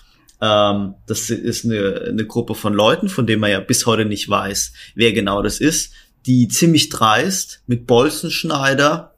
[0.41, 4.29] ähm, das ist eine, eine Gruppe von Leuten, von denen man ja bis heute nicht
[4.29, 5.93] weiß, wer genau das ist,
[6.27, 9.15] die ziemlich dreist mit Bolzenschneider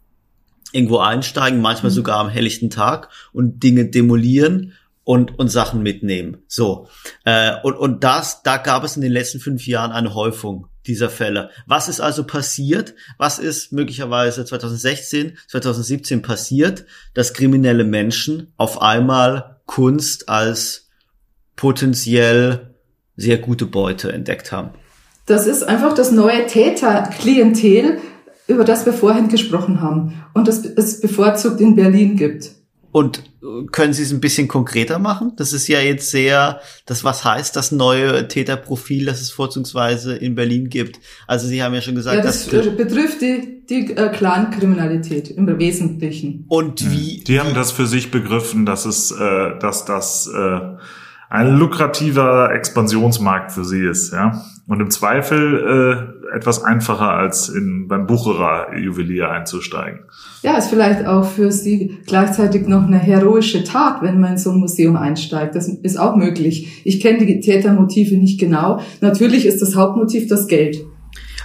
[0.72, 1.96] irgendwo einsteigen, manchmal mhm.
[1.96, 6.38] sogar am helllichten Tag und Dinge demolieren und, und Sachen mitnehmen.
[6.46, 6.88] So.
[7.24, 11.10] Äh, und, und das, da gab es in den letzten fünf Jahren eine Häufung dieser
[11.10, 11.50] Fälle.
[11.66, 12.94] Was ist also passiert?
[13.18, 20.89] Was ist möglicherweise 2016, 2017 passiert, dass kriminelle Menschen auf einmal Kunst als
[21.60, 22.74] potenziell
[23.16, 24.70] sehr gute Beute entdeckt haben.
[25.26, 27.98] Das ist einfach das neue Täterklientel,
[28.46, 32.52] über das wir vorhin gesprochen haben und das es bevorzugt in Berlin gibt.
[32.92, 35.34] Und äh, können Sie es ein bisschen konkreter machen?
[35.36, 40.34] Das ist ja jetzt sehr, das was heißt das neue Täterprofil, das es vorzugsweise in
[40.34, 40.98] Berlin gibt.
[41.26, 45.46] Also Sie haben ja schon gesagt, ja, das dass, betrifft die, die äh, Clankriminalität im
[45.58, 46.46] Wesentlichen.
[46.48, 47.22] Und wie?
[47.22, 50.60] Die haben das für sich begriffen, dass es, äh, dass das äh,
[51.30, 54.44] ein lukrativer Expansionsmarkt für sie ist, ja.
[54.66, 60.00] Und im Zweifel äh, etwas einfacher als in, beim Bucherer Juwelier einzusteigen.
[60.42, 64.50] Ja, ist vielleicht auch für sie gleichzeitig noch eine heroische Tat, wenn man in so
[64.50, 65.54] ein Museum einsteigt.
[65.54, 66.82] Das ist auch möglich.
[66.84, 68.80] Ich kenne die Tätermotive nicht genau.
[69.00, 70.78] Natürlich ist das Hauptmotiv das Geld.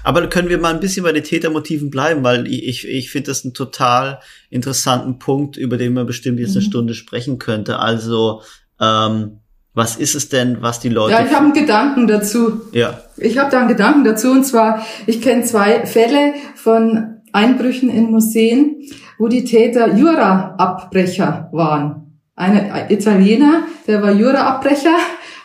[0.03, 3.43] Aber können wir mal ein bisschen bei den Tätermotiven bleiben, weil ich, ich finde das
[3.43, 4.19] einen total
[4.49, 6.57] interessanten Punkt, über den man bestimmt jetzt mhm.
[6.57, 7.79] eine Stunde sprechen könnte.
[7.79, 8.41] Also
[8.79, 9.39] ähm,
[9.75, 11.13] was ist es denn, was die Leute...
[11.13, 12.61] Ja, ich habe einen Gedanken dazu.
[12.71, 13.01] Ja.
[13.17, 18.09] Ich habe da einen Gedanken dazu und zwar, ich kenne zwei Fälle von Einbrüchen in
[18.09, 18.77] Museen,
[19.19, 22.19] wo die Täter Jura-Abbrecher waren.
[22.35, 24.95] Ein Italiener, der war Jura-Abbrecher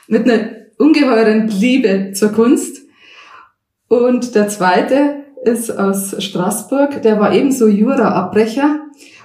[0.07, 2.83] mit einer ungeheuren Liebe zur Kunst.
[3.89, 8.81] Und der zweite ist aus Straßburg, der war ebenso Jura-Abbrecher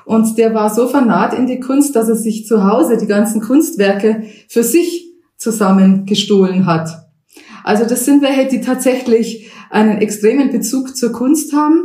[0.06, 3.42] und der war so vernarrt in die Kunst, dass er sich zu Hause die ganzen
[3.42, 6.90] Kunstwerke für sich zusammengestohlen hat.
[7.64, 11.82] Also das sind welche, die tatsächlich einen extremen Bezug zur Kunst haben.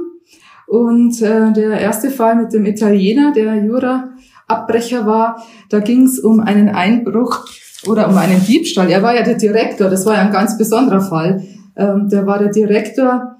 [0.67, 6.41] Und äh, der erste Fall mit dem Italiener, der Jura-Abbrecher war, da ging es um
[6.41, 7.47] einen Einbruch
[7.87, 8.91] oder um einen Diebstahl.
[8.91, 11.43] Er war ja der Direktor, das war ja ein ganz besonderer Fall.
[11.77, 13.40] Ähm, der war der Direktor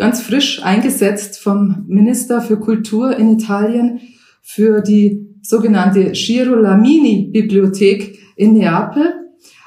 [0.00, 4.00] ganz frisch eingesetzt vom Minister für Kultur in Italien
[4.40, 9.12] für die sogenannte Girolαμini-Bibliothek in Neapel.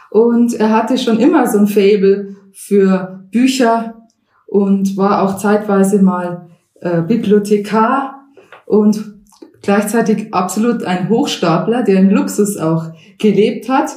[0.10, 4.08] Und er hatte schon immer so ein Fable für Bücher
[4.48, 6.50] und war auch zeitweise mal
[6.82, 8.26] äh, Bibliothekar
[8.66, 9.14] und
[9.62, 12.86] gleichzeitig absolut ein Hochstapler, der im Luxus auch
[13.20, 13.92] gelebt hat.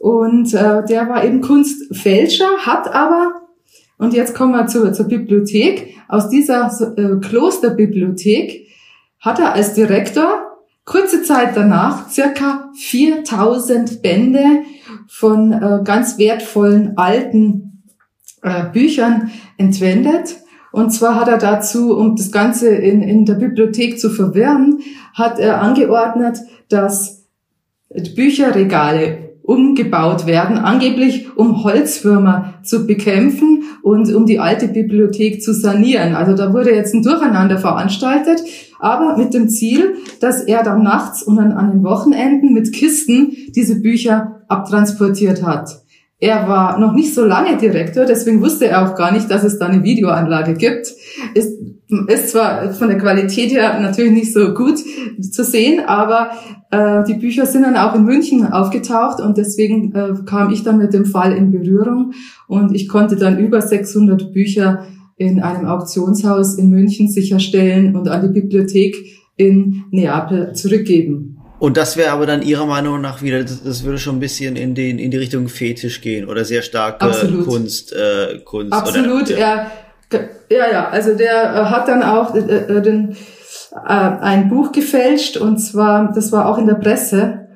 [0.00, 3.37] Und äh, der war eben Kunstfälscher, hat aber
[3.98, 5.96] und jetzt kommen wir zur, zur Bibliothek.
[6.08, 8.68] Aus dieser äh, Klosterbibliothek
[9.20, 10.48] hat er als Direktor
[10.84, 14.62] kurze Zeit danach circa 4000 Bände
[15.08, 17.82] von äh, ganz wertvollen alten
[18.42, 20.36] äh, Büchern entwendet.
[20.70, 24.80] Und zwar hat er dazu, um das Ganze in, in der Bibliothek zu verwirren,
[25.12, 27.26] hat er angeordnet, dass
[28.14, 36.14] Bücherregale umgebaut werden, angeblich um Holzwürmer zu bekämpfen und um die alte Bibliothek zu sanieren.
[36.14, 38.42] Also da wurde jetzt ein Durcheinander veranstaltet,
[38.78, 43.80] aber mit dem Ziel, dass er dann nachts und an den Wochenenden mit Kisten diese
[43.80, 45.80] Bücher abtransportiert hat.
[46.20, 49.58] Er war noch nicht so lange Direktor, deswegen wusste er auch gar nicht, dass es
[49.58, 50.88] da eine Videoanlage gibt.
[51.32, 51.58] Ist,
[52.08, 54.78] ist zwar von der Qualität her natürlich nicht so gut
[55.20, 56.30] zu sehen, aber
[56.70, 60.78] äh, die Bücher sind dann auch in München aufgetaucht und deswegen äh, kam ich dann
[60.78, 62.12] mit dem Fall in Berührung
[62.46, 68.22] und ich konnte dann über 600 Bücher in einem Auktionshaus in München sicherstellen und an
[68.22, 68.94] die Bibliothek
[69.36, 71.38] in Neapel zurückgeben.
[71.58, 74.54] Und das wäre aber dann Ihrer Meinung nach wieder, das, das, würde schon ein bisschen
[74.54, 77.46] in, den, in die Richtung Fetisch gehen oder sehr starke Absolut.
[77.46, 77.92] Kunst.
[77.92, 79.54] Äh, Kunst Absolut, oder, ja.
[79.54, 79.70] Er,
[80.12, 83.16] ja, ja, also der äh, hat dann auch äh, äh, den
[83.70, 87.48] ein Buch gefälscht und zwar, das war auch in der Presse.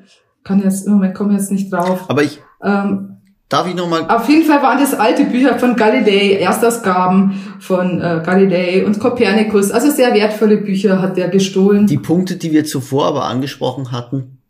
[0.45, 2.05] Kann jetzt, im Moment komme jetzt nicht drauf.
[2.09, 3.17] Aber ich, Ähm,
[3.49, 8.01] darf ich noch mal auf jeden Fall waren das alte Bücher von Galilei, Erstausgaben von
[8.01, 9.71] äh, Galilei und Kopernikus.
[9.71, 11.87] Also sehr wertvolle Bücher hat der gestohlen.
[11.87, 14.42] die Punkte, die wir zuvor aber angesprochen hatten,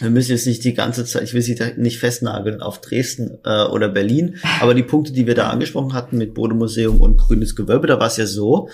[0.00, 3.64] wir müssen jetzt nicht die ganze Zeit, ich will sie nicht festnageln auf Dresden äh,
[3.64, 7.86] oder Berlin, aber die Punkte, die wir da angesprochen hatten mit Bodemuseum und Grünes Gewölbe,
[7.86, 8.68] da war es ja so,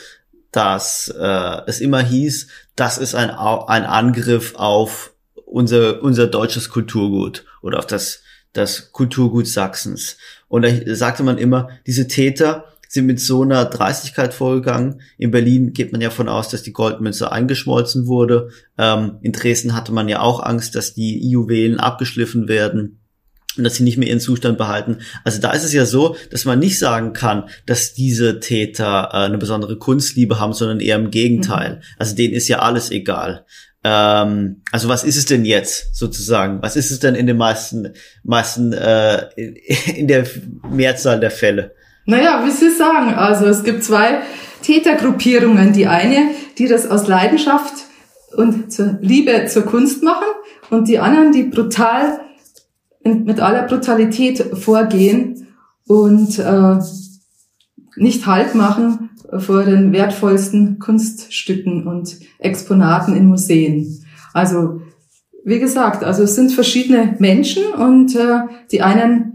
[0.52, 5.12] dass äh, es immer hieß, das ist ein, ein Angriff auf
[5.46, 10.16] unser, unser deutsches Kulturgut oder auf das, das Kulturgut Sachsens.
[10.48, 15.00] Und da sagte man immer, diese Täter sind mit so einer Dreistigkeit vorgegangen.
[15.18, 18.50] In Berlin geht man ja von aus, dass die Goldmünze eingeschmolzen wurde.
[18.78, 23.00] Ähm, in Dresden hatte man ja auch Angst, dass die Juwelen abgeschliffen werden
[23.56, 24.98] und dass sie nicht mehr ihren Zustand behalten.
[25.24, 29.16] Also da ist es ja so, dass man nicht sagen kann, dass diese Täter äh,
[29.16, 31.80] eine besondere Kunstliebe haben, sondern eher im Gegenteil.
[31.98, 33.44] Also denen ist ja alles egal.
[33.82, 36.62] Ähm, also was ist es denn jetzt sozusagen?
[36.62, 40.26] Was ist es denn in den meisten, meisten äh, in der
[40.70, 41.74] Mehrzahl der Fälle?
[42.06, 44.20] Naja, wie Sie sagen, also es gibt zwei
[44.62, 45.72] Tätergruppierungen.
[45.72, 47.74] Die eine, die das aus Leidenschaft
[48.36, 50.26] und zur Liebe zur Kunst machen
[50.70, 52.20] und die anderen, die brutal
[53.04, 55.46] mit aller Brutalität vorgehen
[55.86, 56.78] und äh,
[57.96, 64.04] nicht Halt machen vor den wertvollsten Kunststücken und Exponaten in Museen.
[64.32, 64.80] Also
[65.44, 68.40] wie gesagt, also es sind verschiedene Menschen und äh,
[68.72, 69.33] die einen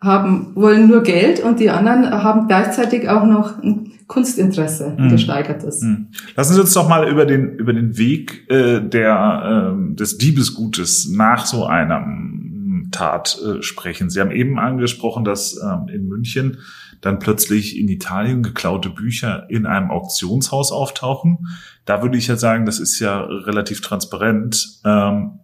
[0.00, 5.10] haben, wollen nur Geld und die anderen haben gleichzeitig auch noch ein Kunstinteresse, ein Mhm.
[5.10, 5.82] gesteigertes.
[5.82, 6.08] Hm.
[6.34, 11.08] Lassen Sie uns doch mal über den über den Weg äh, der ähm, des Diebesgutes
[11.10, 14.08] nach so einer mm, Tat äh, sprechen.
[14.08, 16.58] Sie haben eben angesprochen, dass ähm, in München
[17.00, 21.46] dann plötzlich in Italien geklaute Bücher in einem Auktionshaus auftauchen.
[21.84, 24.80] Da würde ich ja sagen, das ist ja relativ transparent.
[24.84, 25.40] Ähm,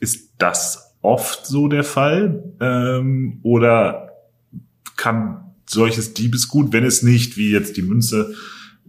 [0.00, 2.42] ist das oft so der Fall?
[2.60, 4.12] Ähm, oder
[4.96, 8.34] kann solches Diebesgut, wenn es nicht, wie jetzt die Münze,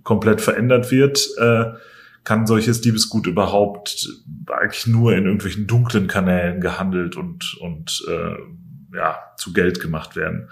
[0.03, 1.65] komplett verändert wird, äh,
[2.23, 4.07] kann solches Diebesgut überhaupt
[4.47, 10.49] eigentlich nur in irgendwelchen dunklen Kanälen gehandelt und, und äh, ja, zu Geld gemacht werden.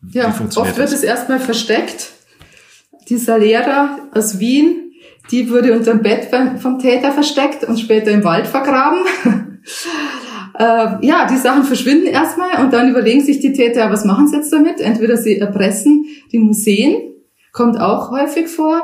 [0.00, 0.92] Wie Ja, oft wird das?
[0.92, 2.12] es erstmal versteckt.
[3.08, 4.92] Dieser Lehrer aus Wien,
[5.30, 6.28] die wurde unter dem Bett
[6.60, 9.04] vom Täter versteckt und später im Wald vergraben.
[10.58, 14.36] äh, ja, die Sachen verschwinden erstmal und dann überlegen sich die Täter, was machen sie
[14.36, 14.80] jetzt damit?
[14.80, 17.14] Entweder sie erpressen die Museen,
[17.52, 18.82] kommt auch häufig vor,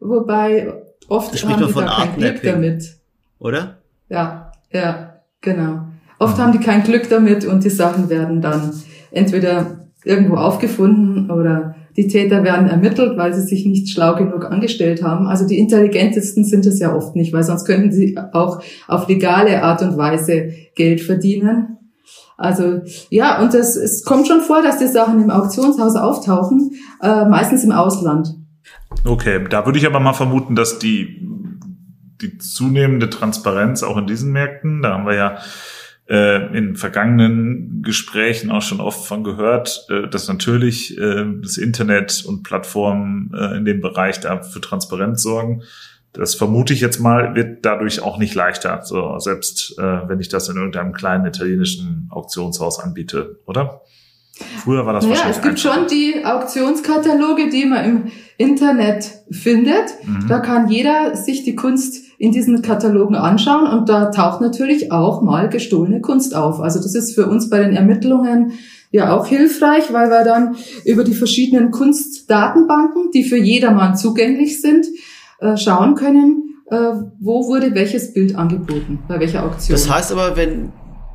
[0.00, 0.72] wobei
[1.08, 2.96] oft haben die von da kein Glück damit.
[3.38, 3.78] Oder?
[4.08, 5.86] Ja, ja, genau.
[6.18, 8.72] Oft haben die kein Glück damit und die Sachen werden dann
[9.10, 15.02] entweder irgendwo aufgefunden oder die Täter werden ermittelt, weil sie sich nicht schlau genug angestellt
[15.02, 15.26] haben.
[15.26, 19.62] Also die intelligentesten sind es ja oft nicht, weil sonst könnten sie auch auf legale
[19.62, 21.78] Art und Weise Geld verdienen.
[22.38, 27.24] Also ja, und das, es kommt schon vor, dass die Sachen im Auktionshaus auftauchen, äh,
[27.26, 28.34] meistens im Ausland.
[29.04, 31.28] Okay, da würde ich aber mal vermuten, dass die,
[32.20, 35.38] die zunehmende Transparenz auch in diesen Märkten, da haben wir ja
[36.08, 42.24] äh, in vergangenen Gesprächen auch schon oft von gehört, äh, dass natürlich äh, das Internet
[42.26, 45.62] und Plattformen äh, in dem Bereich da für Transparenz sorgen.
[46.12, 50.28] Das vermute ich jetzt mal, wird dadurch auch nicht leichter, so selbst äh, wenn ich
[50.28, 53.80] das in irgendeinem kleinen italienischen Auktionshaus anbiete, oder?
[54.62, 55.88] Früher war das Naja, wahrscheinlich es gibt einfacher.
[55.88, 59.94] schon die Auktionskataloge, die man im Internet findet.
[60.04, 60.26] Mhm.
[60.28, 65.22] Da kann jeder sich die Kunst in diesen Katalogen anschauen und da taucht natürlich auch
[65.22, 66.60] mal gestohlene Kunst auf.
[66.60, 68.52] Also das ist für uns bei den Ermittlungen
[68.92, 70.54] ja auch hilfreich, weil wir dann
[70.84, 74.86] über die verschiedenen Kunstdatenbanken, die für jedermann zugänglich sind,
[75.40, 79.76] äh, schauen können, äh, wo wurde welches Bild angeboten, bei welcher Auktion.
[79.76, 80.72] Das heißt aber, wenn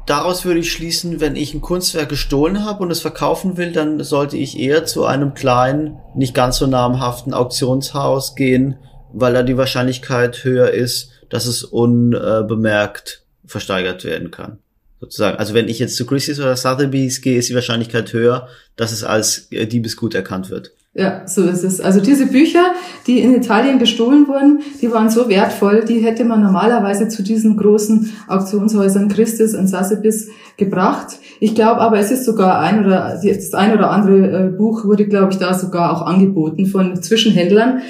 [0.07, 4.03] daraus würde ich schließen, wenn ich ein Kunstwerk gestohlen habe und es verkaufen will, dann
[4.03, 8.75] sollte ich eher zu einem kleinen, nicht ganz so namhaften Auktionshaus gehen,
[9.13, 14.59] weil da die Wahrscheinlichkeit höher ist, dass es unbemerkt versteigert werden kann.
[14.99, 15.37] Sozusagen.
[15.37, 19.03] Also wenn ich jetzt zu Christie's oder Sotheby's gehe, ist die Wahrscheinlichkeit höher, dass es
[19.03, 20.71] als äh, Diebesgut erkannt wird.
[20.99, 21.79] Ja, so ist es.
[21.79, 22.71] Also diese Bücher,
[23.05, 27.55] die in Italien gestohlen wurden, die waren so wertvoll, die hätte man normalerweise zu diesen
[27.55, 31.19] großen Auktionshäusern Christus und Sotheby's gebracht.
[31.39, 35.05] Ich glaube aber, es ist sogar ein oder das ein oder andere äh, Buch wurde,
[35.05, 37.81] glaube ich, da sogar auch angeboten von Zwischenhändlern.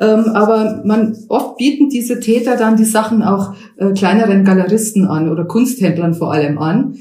[0.00, 5.28] Ähm, aber man oft bieten diese Täter dann die Sachen auch äh, kleineren Galeristen an
[5.28, 6.94] oder Kunsthändlern vor allem an.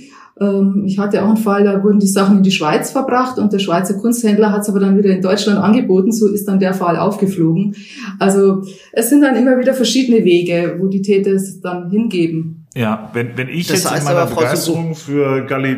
[0.43, 3.37] Äh, Ähm, ich hatte auch einen Fall, da wurden die Sachen in die Schweiz verbracht
[3.37, 6.11] und der Schweizer Kunsthändler hat es aber dann wieder in Deutschland angeboten.
[6.11, 7.75] So ist dann der Fall aufgeflogen.
[8.19, 12.67] Also es sind dann immer wieder verschiedene Wege, wo die Täter es dann hingeben.
[12.75, 15.77] Ja, wenn, wenn ich das jetzt in meiner Begeisterung für Galli...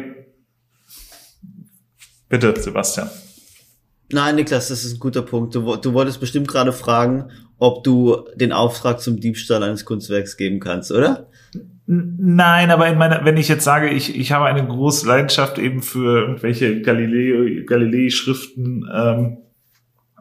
[2.29, 3.09] Bitte, Sebastian.
[4.11, 5.55] Nein, Niklas, das ist ein guter Punkt.
[5.55, 7.25] Du, du wolltest bestimmt gerade fragen,
[7.57, 11.27] ob du den Auftrag zum Diebstahl eines Kunstwerks geben kannst, oder?
[11.87, 15.83] Nein, aber in meiner, wenn ich jetzt sage, ich, ich habe eine große Leidenschaft eben
[15.83, 19.37] für irgendwelche Galilei, Galilei-Schriften ähm,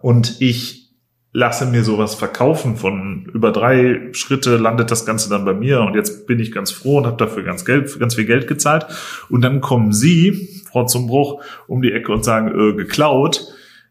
[0.03, 0.85] und ich
[1.33, 5.95] lasse mir sowas verkaufen von über drei Schritte landet das Ganze dann bei mir und
[5.95, 8.87] jetzt bin ich ganz froh und habe dafür ganz Geld, ganz viel Geld gezahlt
[9.31, 13.49] und dann kommen Sie, Frau zum Bruch, um die Ecke und sagen, äh, geklaut,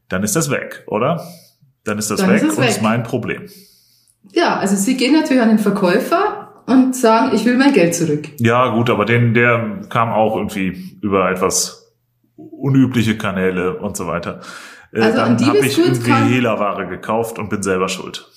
[0.10, 1.28] dann ist das weg, oder?
[1.84, 2.70] Dann ist das dann weg ist und weg.
[2.70, 3.50] ist mein Problem.
[4.32, 6.33] Ja, also Sie gehen natürlich an den Verkäufer
[6.66, 8.30] und sagen, ich will mein Geld zurück.
[8.40, 11.94] Ja, gut, aber den, der kam auch irgendwie über etwas
[12.36, 14.42] unübliche Kanäle und so weiter.
[14.92, 18.30] Äh, also dann habe ich irgendwie Hehlerware gekauft und bin selber schuld.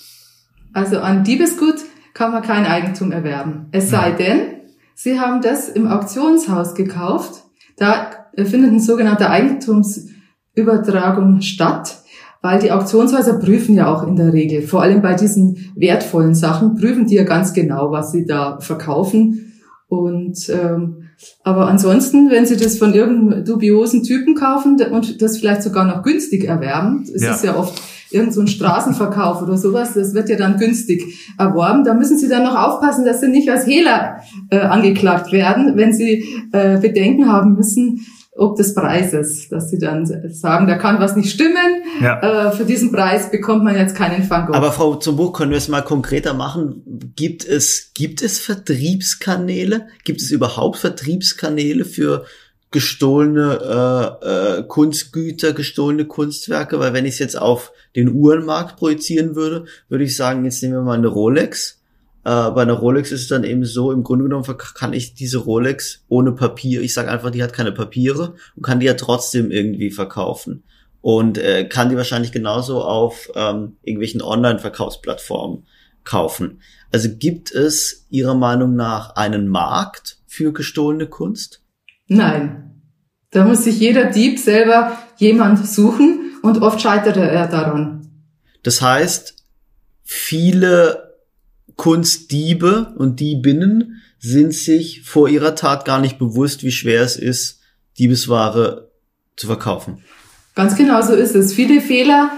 [0.73, 1.77] Also an Diebesgut
[2.15, 3.69] kann man kein Eigentum erwerben.
[3.73, 4.17] Es sei ja.
[4.17, 4.53] denn,
[4.95, 7.43] Sie haben das im Auktionshaus gekauft.
[7.77, 11.99] Da findet eine sogenannte Eigentumsübertragung statt
[12.43, 16.77] weil die Auktionshäuser prüfen ja auch in der Regel, vor allem bei diesen wertvollen Sachen,
[16.77, 19.53] prüfen die ja ganz genau, was sie da verkaufen.
[19.89, 21.07] Und ähm,
[21.45, 26.03] aber ansonsten, wenn Sie das von irgendeinem dubiosen Typen kaufen und das vielleicht sogar noch
[26.03, 27.35] günstig erwerben, es ja.
[27.35, 27.81] ist ja oft
[28.11, 31.03] irgend so ein Straßenverkauf oder sowas, das wird ja dann günstig
[31.39, 31.85] erworben.
[31.85, 34.19] Da müssen Sie dann noch aufpassen, dass Sie nicht als Hehler
[34.51, 38.01] äh, angeklagt werden, wenn Sie äh, Bedenken haben müssen,
[38.37, 41.83] ob des Preises, dass sie dann sagen, da kann was nicht stimmen.
[42.01, 42.49] Ja.
[42.49, 44.55] Äh, für diesen Preis bekommt man jetzt keinen Van Gogh.
[44.55, 46.83] Aber Frau zum Buch können wir es mal konkreter machen.
[47.17, 49.87] Gibt es gibt es Vertriebskanäle?
[50.05, 52.27] Gibt es überhaupt Vertriebskanäle für
[52.71, 56.79] gestohlene äh, äh, Kunstgüter, gestohlene Kunstwerke?
[56.79, 60.75] Weil wenn ich es jetzt auf den Uhrenmarkt projizieren würde, würde ich sagen, jetzt nehmen
[60.75, 61.76] wir mal eine Rolex
[62.27, 65.39] äh, bei einer Rolex ist es dann eben so, im Grunde genommen kann ich diese
[65.39, 69.53] Rolex ohne Papier, ich sage einfach, die hat keine Papiere und kann die ja trotzdem
[69.53, 70.65] irgendwie verkaufen.
[71.01, 75.69] Und äh, kann die wahrscheinlich genauso auf ähm, irgendwelchen Online-Verkaufsplattformen
[76.03, 76.63] kaufen.
[76.91, 81.63] Also gibt es Ihrer Meinung nach einen Markt für gestohlene Kunst?
[82.09, 82.83] Nein.
[83.31, 88.25] Da muss sich jeder Dieb selber jemand suchen und oft scheitert er daran.
[88.65, 89.37] Das heißt,
[90.03, 91.06] viele
[91.77, 97.61] Kunstdiebe und Diebinnen sind sich vor ihrer Tat gar nicht bewusst, wie schwer es ist,
[97.99, 98.89] Diebesware
[99.37, 99.99] zu verkaufen.
[100.55, 101.53] Ganz genau so ist es.
[101.53, 102.31] Viele Fehler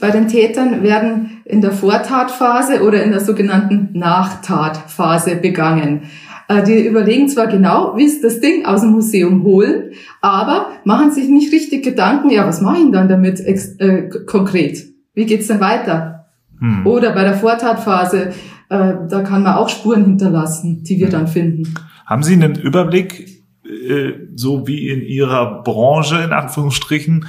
[0.00, 6.02] bei den Tätern werden in der Vortatphase oder in der sogenannten Nachtatphase begangen.
[6.48, 11.12] Äh, die überlegen zwar genau, wie sie das Ding aus dem Museum holen, aber machen
[11.12, 14.86] sich nicht richtig Gedanken, ja, was mache ich denn dann damit äh, konkret?
[15.14, 16.26] Wie geht's denn weiter?
[16.58, 16.86] Hm.
[16.86, 18.32] Oder bei der Vortatphase
[18.68, 21.74] äh, da kann man auch Spuren hinterlassen, die wir dann finden.
[22.06, 27.26] Haben Sie einen Überblick, äh, so wie in Ihrer Branche in Anführungsstrichen,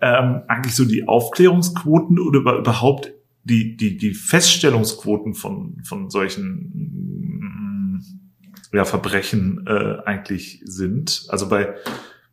[0.00, 3.12] ähm, eigentlich so die Aufklärungsquoten oder überhaupt
[3.44, 8.00] die, die, die Feststellungsquoten von, von solchen
[8.72, 11.26] ja, Verbrechen äh, eigentlich sind?
[11.28, 11.74] Also bei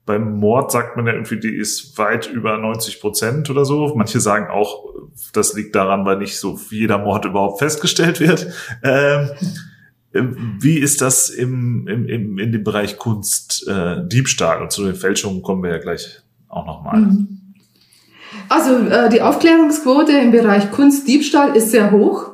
[0.03, 3.93] beim Mord sagt man ja irgendwie, die ist weit über 90 Prozent oder so.
[3.95, 4.90] Manche sagen auch,
[5.33, 8.47] das liegt daran, weil nicht so jeder Mord überhaupt festgestellt wird.
[8.83, 9.29] Ähm,
[10.59, 14.61] wie ist das im, im, im, in dem Bereich Kunst, äh, Diebstahl?
[14.61, 16.99] Und zu den Fälschungen kommen wir ja gleich auch nochmal.
[16.99, 17.41] Mhm.
[18.49, 22.31] Also äh, die Aufklärungsquote im Bereich Kunst, Diebstahl ist sehr hoch.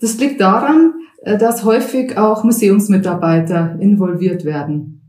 [0.00, 5.02] Das liegt daran, äh, dass häufig auch Museumsmitarbeiter involviert werden.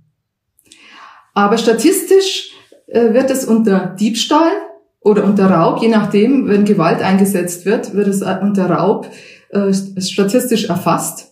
[1.33, 2.51] Aber statistisch
[2.87, 4.51] äh, wird es unter Diebstahl
[5.05, 9.07] oder unter Raub, je nachdem, wenn Gewalt eingesetzt wird, wird es unter Raub
[9.49, 11.31] äh, statistisch erfasst.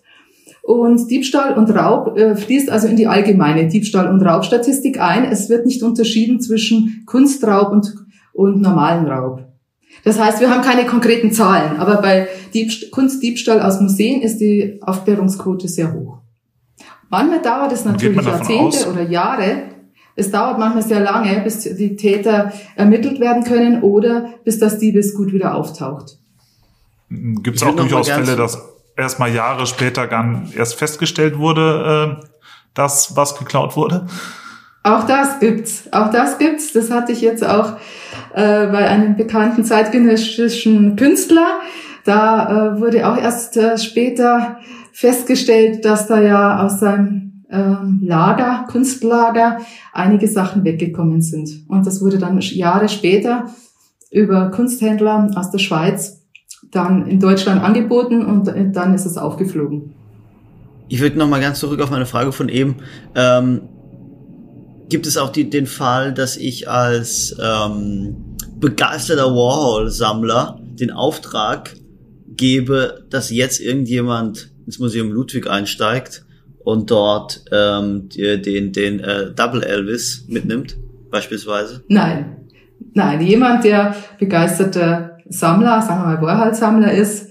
[0.61, 5.25] Und Diebstahl und Raub äh, fließt also in die allgemeine Diebstahl- und Raubstatistik ein.
[5.25, 7.95] Es wird nicht unterschieden zwischen Kunstraub und,
[8.31, 9.41] und normalen Raub.
[10.03, 14.79] Das heißt, wir haben keine konkreten Zahlen, aber bei Diebst Kunstdiebstahl aus Museen ist die
[14.81, 16.19] Aufklärungsquote sehr hoch.
[17.09, 18.87] Manchmal dauert es natürlich Jahrzehnte aus?
[18.87, 19.72] oder Jahre,
[20.15, 25.33] es dauert manchmal sehr lange, bis die Täter ermittelt werden können oder bis das Diebesgut
[25.33, 26.17] wieder auftaucht.
[27.09, 28.57] Gibt es auch durchaus Fälle, dass
[28.95, 32.25] erstmal Jahre später dann erst festgestellt wurde, äh,
[32.73, 34.07] dass was geklaut wurde?
[34.83, 35.85] Auch das gibt's.
[35.91, 36.73] Auch das gibt's.
[36.73, 37.77] Das hatte ich jetzt auch
[38.33, 41.61] äh, bei einem bekannten zeitgenössischen Künstler.
[42.03, 44.59] Da äh, wurde auch erst äh, später
[44.91, 49.59] festgestellt, dass da ja aus seinem Lager, Kunstlager,
[49.91, 51.65] einige Sachen weggekommen sind.
[51.67, 53.47] Und das wurde dann Jahre später
[54.11, 56.21] über Kunsthändler aus der Schweiz
[56.71, 59.93] dann in Deutschland angeboten und dann ist es aufgeflogen.
[60.87, 62.77] Ich würde noch mal ganz zurück auf meine Frage von eben.
[63.15, 63.61] Ähm,
[64.89, 68.15] gibt es auch die, den Fall, dass ich als ähm,
[68.59, 71.75] begeisterter Warhol-Sammler den Auftrag
[72.27, 76.25] gebe, dass jetzt irgendjemand ins Museum Ludwig einsteigt
[76.63, 80.77] und dort ähm, den, den äh, Double Elvis mitnimmt,
[81.11, 81.83] beispielsweise?
[81.87, 82.37] Nein.
[82.93, 87.29] Nein, jemand, der begeisterter Sammler, sagen wir mal Warhol-Sammler ist,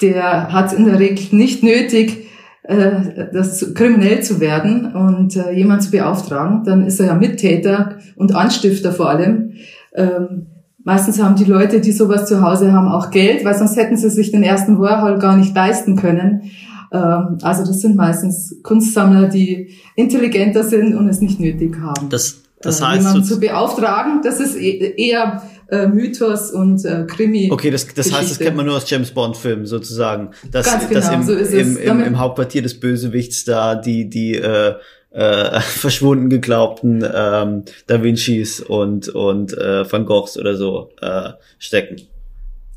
[0.00, 2.28] der hat in der Regel nicht nötig,
[2.62, 7.98] äh, das kriminell zu werden und äh, jemand zu beauftragen, dann ist er ja Mittäter
[8.16, 9.54] und Anstifter vor allem.
[9.94, 10.46] Ähm,
[10.82, 14.10] meistens haben die Leute, die sowas zu Hause haben, auch Geld, weil sonst hätten sie
[14.10, 16.50] sich den ersten Warhol gar nicht leisten können.
[16.92, 22.08] Ähm, also das sind meistens Kunstsammler, die intelligenter sind und es nicht nötig haben.
[22.08, 27.04] Das, das äh, heißt, jemanden zu beauftragen, das ist e-, eher äh, Mythos und äh,
[27.06, 27.50] Krimi.
[27.52, 30.30] Okay, das, das heißt, das kennt man nur aus James Bond Filmen sozusagen.
[30.50, 31.76] Dass, Ganz genau, dass im, so ist im, es.
[31.76, 34.74] Im, im Hauptquartier des Bösewichts da die die äh,
[35.12, 41.96] äh, verschwunden geglaubten ähm, Da Vincis und und äh, Van Goghs oder so äh, stecken.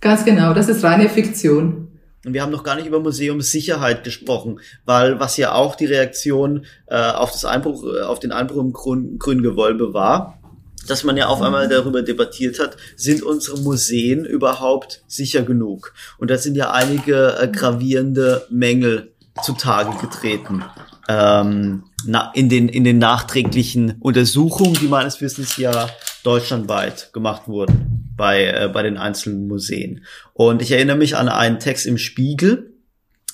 [0.01, 1.82] Ganz genau, das ist reine Fiktion.
[2.25, 6.65] Und wir haben noch gar nicht über Museumssicherheit gesprochen, weil was ja auch die Reaktion
[6.87, 10.39] äh, auf das Einbruch, äh, auf den Einbruch im Grün, Grüngewölbe war,
[10.87, 15.93] dass man ja auf einmal darüber debattiert hat, sind unsere Museen überhaupt sicher genug?
[16.17, 19.13] Und da sind ja einige äh, gravierende Mängel
[19.43, 20.63] zutage getreten.
[21.07, 25.89] Ähm, na, in, den, in den nachträglichen Untersuchungen, die meines Wissens ja
[26.23, 30.05] deutschlandweit gemacht wurden bei, äh, bei den einzelnen Museen.
[30.33, 32.73] Und ich erinnere mich an einen Text im Spiegel,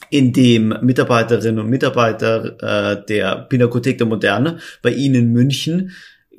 [0.10, 5.92] in dem Mitarbeiterinnen und Mitarbeiter äh, der Pinakothek der Moderne bei Ihnen in München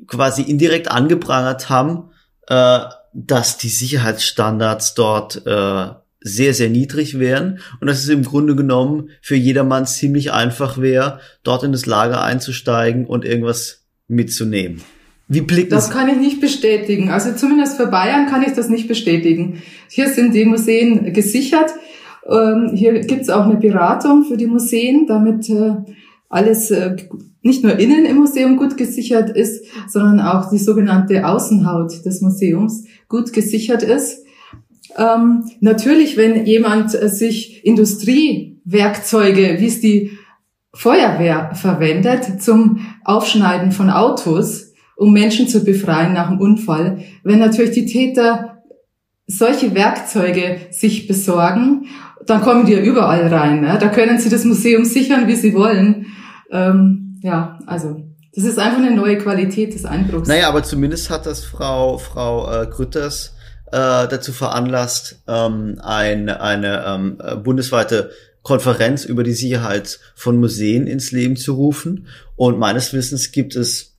[0.06, 2.10] quasi indirekt angeprangert haben,
[2.48, 2.80] äh,
[3.12, 5.86] dass die Sicherheitsstandards dort äh,
[6.22, 11.20] sehr, sehr niedrig wären und dass es im Grunde genommen für jedermann ziemlich einfach wäre,
[11.42, 14.82] dort in das Lager einzusteigen und irgendwas mitzunehmen.
[15.32, 17.10] Wie blickt Das kann ich nicht bestätigen.
[17.10, 19.62] Also zumindest für Bayern kann ich das nicht bestätigen.
[19.88, 21.72] Hier sind die Museen gesichert.
[22.28, 25.76] Ähm, hier gibt es auch eine Beratung für die Museen, damit äh,
[26.28, 26.96] alles äh,
[27.42, 32.84] nicht nur innen im Museum gut gesichert ist, sondern auch die sogenannte Außenhaut des Museums
[33.08, 34.24] gut gesichert ist.
[34.98, 40.10] Ähm, natürlich, wenn jemand äh, sich Industriewerkzeuge, wie es die
[40.74, 44.69] Feuerwehr verwendet, zum Aufschneiden von Autos,
[45.00, 48.58] um Menschen zu befreien nach einem Unfall, wenn natürlich die Täter
[49.26, 51.86] solche Werkzeuge sich besorgen,
[52.26, 53.62] dann kommen die ja überall rein.
[53.62, 53.78] Ne?
[53.80, 56.06] Da können sie das Museum sichern, wie sie wollen.
[56.52, 58.02] Ähm, ja, also
[58.34, 60.28] das ist einfach eine neue Qualität des Einbruchs.
[60.28, 63.36] Naja, aber zumindest hat das Frau, Frau äh, Grütters
[63.72, 68.10] äh, dazu veranlasst, ähm, ein, eine ähm, äh, bundesweite
[68.42, 72.06] Konferenz über die Sicherheit von Museen ins Leben zu rufen.
[72.36, 73.89] Und meines Wissens gibt es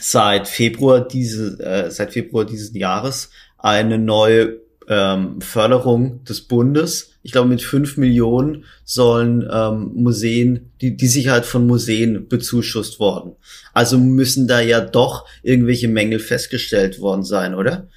[0.00, 7.12] seit Februar diese, äh, seit Februar dieses Jahres eine neue ähm, Förderung des Bundes.
[7.22, 13.36] Ich glaube, mit fünf Millionen sollen ähm, Museen, die, die Sicherheit von Museen bezuschusst worden.
[13.72, 17.88] Also müssen da ja doch irgendwelche Mängel festgestellt worden sein, oder?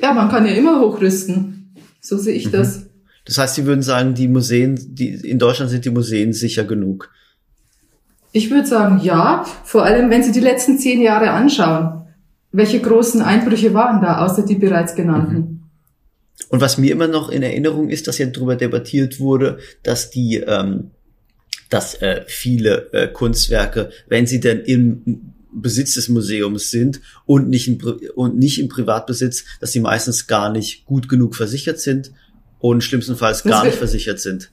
[0.00, 1.74] Ja, man kann ja immer hochrüsten.
[2.00, 2.52] So sehe ich mhm.
[2.52, 2.86] das.
[3.24, 7.10] Das heißt, Sie würden sagen, die Museen, die in Deutschland sind die Museen sicher genug.
[8.36, 9.46] Ich würde sagen, ja.
[9.64, 12.06] Vor allem, wenn Sie die letzten zehn Jahre anschauen.
[12.52, 15.36] Welche großen Einbrüche waren da, außer die bereits genannten?
[15.36, 15.62] Mhm.
[16.50, 20.36] Und was mir immer noch in Erinnerung ist, dass ja darüber debattiert wurde, dass die,
[20.36, 20.90] ähm,
[21.70, 27.68] dass äh, viele äh, Kunstwerke, wenn sie denn im Besitz des Museums sind und nicht,
[27.68, 27.78] im,
[28.16, 32.12] und nicht im Privatbesitz, dass sie meistens gar nicht gut genug versichert sind
[32.58, 34.50] und schlimmstenfalls gar nicht versichert sind.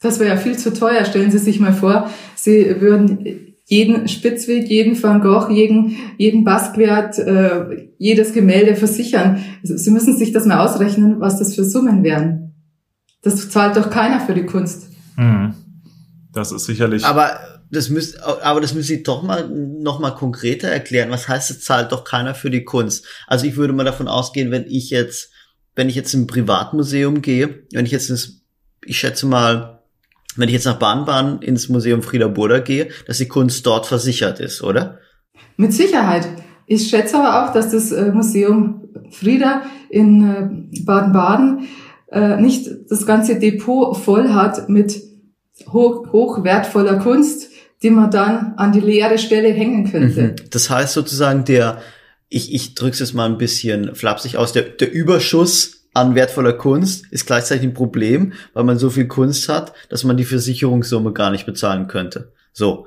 [0.00, 1.04] Das wäre ja viel zu teuer.
[1.04, 7.18] Stellen Sie sich mal vor, Sie würden jeden Spitzweg, jeden Van Gogh, jeden, jeden Basquiat,
[7.18, 9.44] äh, jedes Gemälde versichern.
[9.62, 12.54] Sie müssen sich das mal ausrechnen, was das für Summen wären.
[13.22, 14.88] Das zahlt doch keiner für die Kunst.
[15.16, 15.54] Mhm.
[16.32, 17.04] Das ist sicherlich.
[17.04, 17.38] Aber
[17.70, 21.10] das müsst, aber das müsste ich doch mal noch mal konkreter erklären.
[21.10, 23.06] Was heißt, es zahlt doch keiner für die Kunst?
[23.28, 25.30] Also ich würde mal davon ausgehen, wenn ich jetzt,
[25.76, 28.42] wenn ich jetzt in ein Privatmuseum gehe, wenn ich jetzt ins,
[28.84, 29.79] ich schätze mal,
[30.36, 34.40] wenn ich jetzt nach Bahnbahn ins Museum Frieder Burda gehe, dass die Kunst dort versichert
[34.40, 34.98] ist, oder?
[35.56, 36.28] Mit Sicherheit.
[36.66, 41.68] Ich schätze aber auch, dass das äh, Museum Frieda in äh, Baden-Baden
[42.12, 45.02] äh, nicht das ganze Depot voll hat mit
[45.72, 47.50] hoch, hoch wertvoller Kunst,
[47.82, 50.22] die man dann an die leere Stelle hängen könnte.
[50.22, 50.36] Mhm.
[50.50, 51.80] Das heißt sozusagen der,
[52.28, 57.06] ich, ich drücke es mal ein bisschen flapsig aus, der, der Überschuss an wertvoller Kunst
[57.10, 61.30] ist gleichzeitig ein Problem, weil man so viel Kunst hat, dass man die Versicherungssumme gar
[61.30, 62.32] nicht bezahlen könnte.
[62.52, 62.86] So.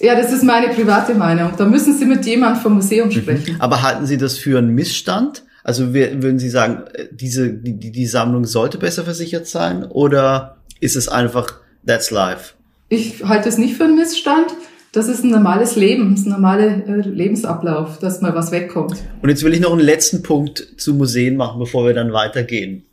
[0.00, 1.52] Ja, das ist meine private Meinung.
[1.56, 3.12] Da müssen Sie mit jemand vom Museum mhm.
[3.12, 3.56] sprechen.
[3.60, 5.44] Aber halten Sie das für einen Missstand?
[5.62, 10.96] Also würden Sie sagen, äh, diese, die, die Sammlung sollte besser versichert sein oder ist
[10.96, 12.54] es einfach that's life?
[12.88, 14.46] Ich halte es nicht für einen Missstand.
[14.92, 18.96] Das ist ein normales Leben, ist ein normaler äh, Lebensablauf, dass mal was wegkommt.
[19.22, 22.86] Und jetzt will ich noch einen letzten Punkt zu Museen machen, bevor wir dann weitergehen.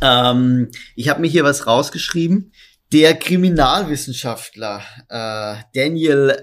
[0.00, 2.52] Ähm, ich habe mir hier was rausgeschrieben.
[2.92, 6.34] Der Kriminalwissenschaftler äh, Daniel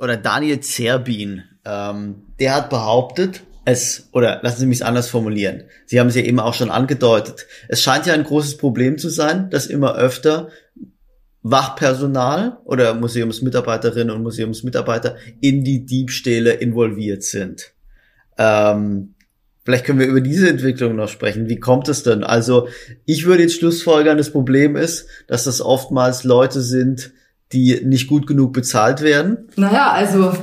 [0.00, 5.64] oder Daniel Zerbin, ähm, der hat behauptet, es, oder lassen Sie mich es anders formulieren.
[5.86, 7.46] Sie haben es ja eben auch schon angedeutet.
[7.68, 10.48] Es scheint ja ein großes Problem zu sein, dass immer öfter
[11.42, 17.72] Wachpersonal oder Museumsmitarbeiterinnen und Museumsmitarbeiter in die Diebstähle involviert sind.
[18.36, 19.14] Ähm,
[19.64, 21.48] vielleicht können wir über diese Entwicklung noch sprechen.
[21.48, 22.24] Wie kommt es denn?
[22.24, 22.68] Also
[23.06, 27.12] ich würde jetzt schlussfolgern, das Problem ist, dass das oftmals Leute sind,
[27.52, 29.48] die nicht gut genug bezahlt werden.
[29.56, 30.34] Naja, also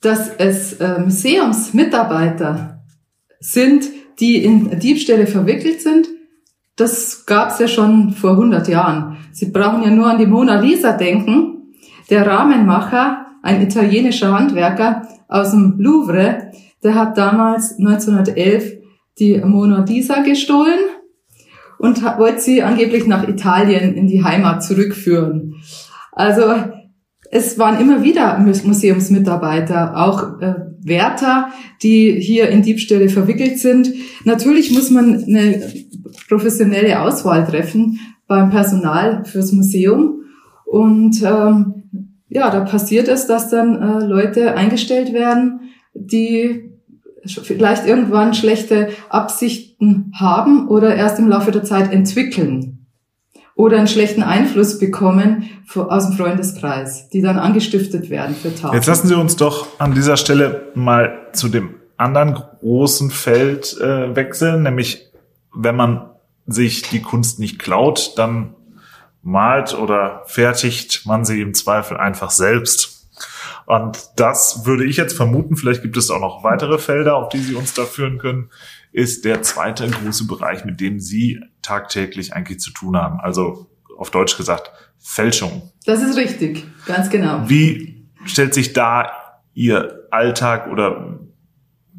[0.00, 2.84] dass es äh, Museumsmitarbeiter
[3.40, 3.84] sind,
[4.20, 6.08] die in Diebstähle verwickelt sind,
[6.76, 9.17] das gab es ja schon vor 100 Jahren.
[9.38, 11.72] Sie brauchen ja nur an die Mona Lisa denken.
[12.10, 16.50] Der Rahmenmacher, ein italienischer Handwerker aus dem Louvre,
[16.82, 18.78] der hat damals 1911
[19.20, 20.80] die Mona Lisa gestohlen
[21.78, 25.54] und wollte sie angeblich nach Italien in die Heimat zurückführen.
[26.10, 26.42] Also
[27.30, 31.50] es waren immer wieder Museumsmitarbeiter, auch äh, Wärter,
[31.84, 33.92] die hier in Diebstähle verwickelt sind.
[34.24, 35.62] Natürlich muss man eine
[36.28, 40.22] professionelle Auswahl treffen beim Personal fürs Museum.
[40.64, 45.60] Und ähm, ja, da passiert es, dass dann äh, Leute eingestellt werden,
[45.94, 46.70] die
[47.24, 52.86] vielleicht irgendwann schlechte Absichten haben oder erst im Laufe der Zeit entwickeln
[53.54, 58.74] oder einen schlechten Einfluss bekommen aus dem Freundeskreis, die dann angestiftet werden für Taten.
[58.74, 64.14] Jetzt lassen Sie uns doch an dieser Stelle mal zu dem anderen großen Feld äh,
[64.14, 65.10] wechseln, nämlich
[65.52, 66.08] wenn man
[66.48, 68.54] sich die Kunst nicht klaut, dann
[69.22, 73.10] malt oder fertigt man sie im Zweifel einfach selbst.
[73.66, 77.38] Und das würde ich jetzt vermuten, vielleicht gibt es auch noch weitere Felder, auf die
[77.38, 78.48] Sie uns da führen können,
[78.92, 83.20] ist der zweite große Bereich, mit dem Sie tagtäglich eigentlich zu tun haben.
[83.20, 83.66] Also
[83.98, 85.70] auf Deutsch gesagt, Fälschung.
[85.84, 87.46] Das ist richtig, ganz genau.
[87.46, 89.12] Wie stellt sich da
[89.52, 91.18] Ihr Alltag oder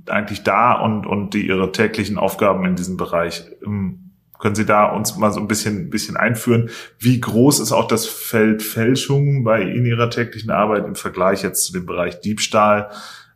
[0.08, 3.46] eigentlich da und, und die Ihre täglichen Aufgaben in diesem Bereich?
[4.40, 6.70] Können Sie da uns mal so ein bisschen, bisschen einführen?
[6.98, 11.66] Wie groß ist auch das Feld Fälschung bei in Ihrer täglichen Arbeit im Vergleich jetzt
[11.66, 12.90] zu dem Bereich Diebstahl?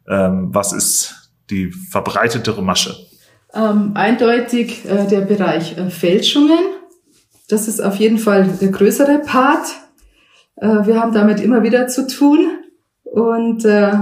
[0.08, 2.96] Ähm, was ist die verbreitetere Masche?
[3.54, 6.60] Ähm, eindeutig äh, der Bereich äh, Fälschungen.
[7.50, 9.68] Das ist auf jeden Fall der größere Part.
[10.56, 12.60] Äh, wir haben damit immer wieder zu tun.
[13.04, 13.94] Und äh,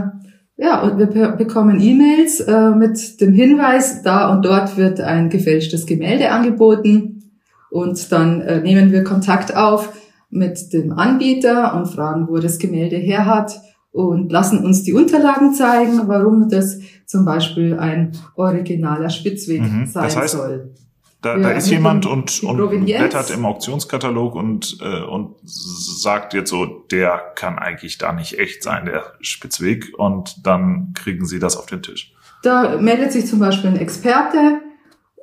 [0.61, 5.87] ja, und wir bekommen E-Mails äh, mit dem Hinweis, da und dort wird ein gefälschtes
[5.87, 7.31] Gemälde angeboten.
[7.71, 9.91] Und dann äh, nehmen wir Kontakt auf
[10.29, 13.59] mit dem Anbieter und fragen, wo das Gemälde her hat
[13.91, 19.87] und lassen uns die Unterlagen zeigen, warum das zum Beispiel ein originaler Spitzweg mhm.
[19.87, 20.75] sein das heißt, soll.
[21.21, 26.65] Da, da ist jemand und, und blättert im Auktionskatalog und, äh, und sagt jetzt so,
[26.65, 29.93] der kann eigentlich da nicht echt sein, der Spitzweg.
[29.97, 32.13] Und dann kriegen sie das auf den Tisch.
[32.41, 34.61] Da meldet sich zum Beispiel ein Experte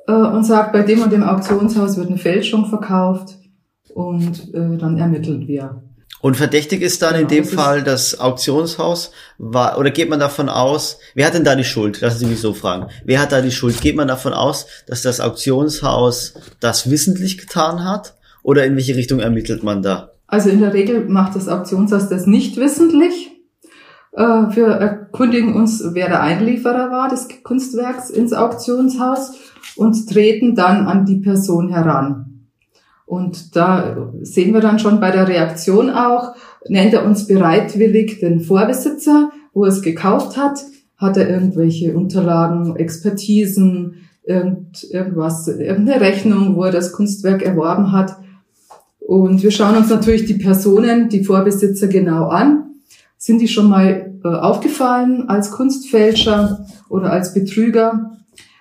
[0.07, 3.37] äh, und sagt, bei dem und dem Auktionshaus wird eine Fälschung verkauft
[3.93, 5.83] und äh, dann ermitteln wir.
[6.21, 10.19] Und verdächtig ist dann genau, in dem das Fall das Auktionshaus, war, oder geht man
[10.19, 12.01] davon aus, wer hat denn da die Schuld?
[12.01, 12.87] Lassen Sie mich so fragen.
[13.05, 13.79] Wer hat da die Schuld?
[13.79, 18.15] Geht man davon aus, dass das Auktionshaus das wissentlich getan hat?
[18.43, 20.11] Oder in welche Richtung ermittelt man da?
[20.27, 23.31] Also in der Regel macht das Auktionshaus das nicht wissentlich.
[24.13, 29.33] Äh, wir erkundigen uns, wer der Einlieferer war des Kunstwerks ins Auktionshaus
[29.75, 32.28] und treten dann an die Person heran.
[33.09, 36.35] Und da sehen wir dann schon bei der Reaktion auch,
[36.67, 40.63] nennt er uns bereitwillig den Vorbesitzer, wo er es gekauft hat,
[40.95, 48.15] hat er irgendwelche Unterlagen, Expertisen, irgend, irgendwas, irgendeine Rechnung, wo er das Kunstwerk erworben hat.
[48.99, 52.75] Und wir schauen uns natürlich die Personen, die Vorbesitzer genau an.
[53.17, 58.18] Sind die schon mal äh, aufgefallen als Kunstfälscher oder als Betrüger?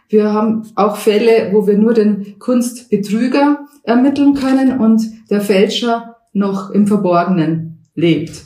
[0.08, 6.70] Wir haben auch Fälle, wo wir nur den Kunstbetrüger ermitteln können und der Fälscher noch
[6.70, 8.42] im Verborgenen lebt.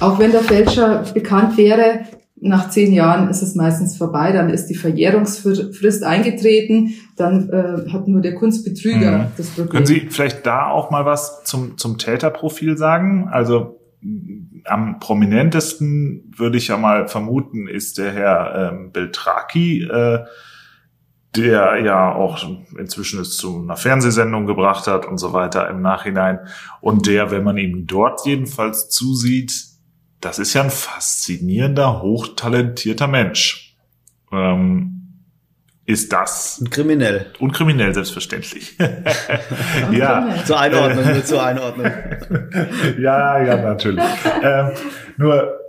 [0.00, 2.00] Auch wenn der Fälscher bekannt wäre,
[2.38, 8.08] nach zehn Jahren ist es meistens vorbei, dann ist die Verjährungsfrist eingetreten, dann äh, hat
[8.08, 9.26] nur der Kunstbetrüger mhm.
[9.36, 9.68] das Problem.
[9.70, 13.28] Können Sie vielleicht da auch mal was zum, zum Täterprofil sagen?
[13.30, 13.80] Also
[14.68, 20.24] am prominentesten würde ich ja mal vermuten, ist der Herr ähm, Beltraki, äh,
[21.36, 22.42] der ja auch
[22.78, 26.40] inzwischen es zu einer Fernsehsendung gebracht hat und so weiter im Nachhinein.
[26.80, 29.52] Und der, wenn man ihm dort jedenfalls zusieht,
[30.20, 33.76] das ist ja ein faszinierender, hochtalentierter Mensch.
[34.32, 34.95] Ähm,
[35.86, 38.76] ist das und kriminell und kriminell selbstverständlich.
[39.92, 41.86] ja, zur Einordnung, nur zur Einordnung.
[42.98, 44.04] ja, ja, natürlich.
[44.42, 44.70] ähm,
[45.16, 45.60] nur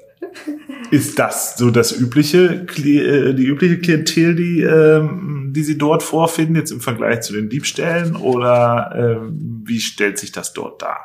[0.89, 6.55] ist das so das übliche, äh, die übliche Klientel, die, ähm, die Sie dort vorfinden,
[6.55, 10.99] jetzt im Vergleich zu den Diebstählen oder ähm, wie stellt sich das dort dar?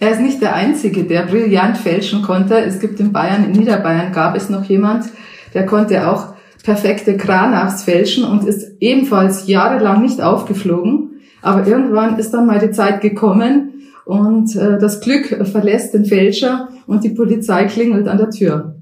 [0.00, 2.58] Er ist nicht der Einzige, der brillant fälschen konnte.
[2.58, 5.06] Es gibt in Bayern, in Niederbayern gab es noch jemand,
[5.52, 11.20] der konnte auch perfekte Kranachs fälschen und ist ebenfalls jahrelang nicht aufgeflogen.
[11.42, 13.70] Aber irgendwann ist dann mal die Zeit gekommen
[14.04, 18.76] und äh, das Glück verlässt den Fälscher und die Polizei klingelt an der Tür.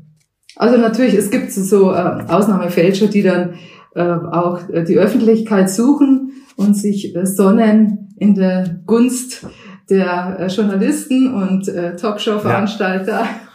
[0.56, 3.54] Also natürlich, es gibt so äh, Ausnahmefälscher, die dann
[3.94, 9.46] äh, auch die Öffentlichkeit suchen und sich äh, sonnen in der Gunst
[9.88, 13.12] der Journalisten und äh, Talkshow-Veranstalter.
[13.12, 13.28] Ja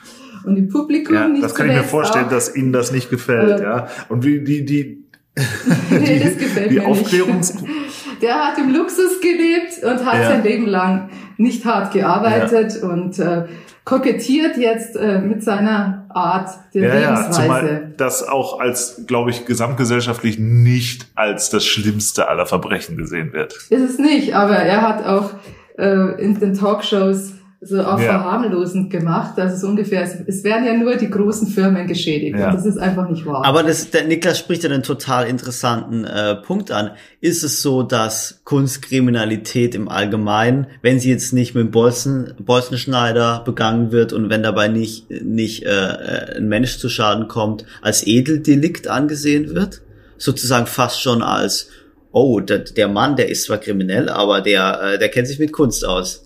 [0.46, 2.32] und im Publikum ja, nicht Das kann ich mir vorstellen, auch.
[2.32, 3.88] dass Ihnen das nicht gefällt, äh, ja.
[4.10, 5.04] Und wie die die
[5.90, 7.66] nee, das gefällt die mir Aufklärungs nicht.
[8.22, 10.30] Der hat im Luxus gelebt und hat ja.
[10.30, 12.88] sein Leben lang nicht hart gearbeitet ja.
[12.88, 13.46] und äh,
[13.84, 17.28] kokettiert jetzt äh, mit seiner Art der ja, Lebensweise.
[17.28, 23.34] Ja, zumal das auch als, glaube ich, gesamtgesellschaftlich nicht als das Schlimmste aller Verbrechen gesehen
[23.34, 23.54] wird.
[23.54, 25.32] Ist es nicht, aber er hat auch
[25.78, 27.34] äh, in den Talkshows
[27.66, 28.06] so auch ja.
[28.06, 29.34] verharmlosend gemacht.
[29.38, 32.38] Das ist ungefähr, es werden ja nur die großen Firmen geschädigt.
[32.38, 32.48] Ja.
[32.48, 33.46] Und das ist einfach nicht wahr.
[33.46, 36.92] Aber das, der Niklas spricht ja einen total interessanten äh, Punkt an.
[37.22, 43.44] Ist es so, dass Kunstkriminalität im Allgemeinen, wenn sie jetzt nicht mit dem Bolzen, Bolzenschneider
[43.46, 48.06] begangen wird und wenn dabei nicht, nicht äh, äh ein Mensch zu Schaden kommt, als
[48.06, 49.82] Edeldelikt angesehen wird?
[50.18, 51.70] Sozusagen fast schon als,
[52.12, 55.52] oh, der, der Mann, der ist zwar kriminell, aber der, äh, der kennt sich mit
[55.52, 56.24] Kunst aus.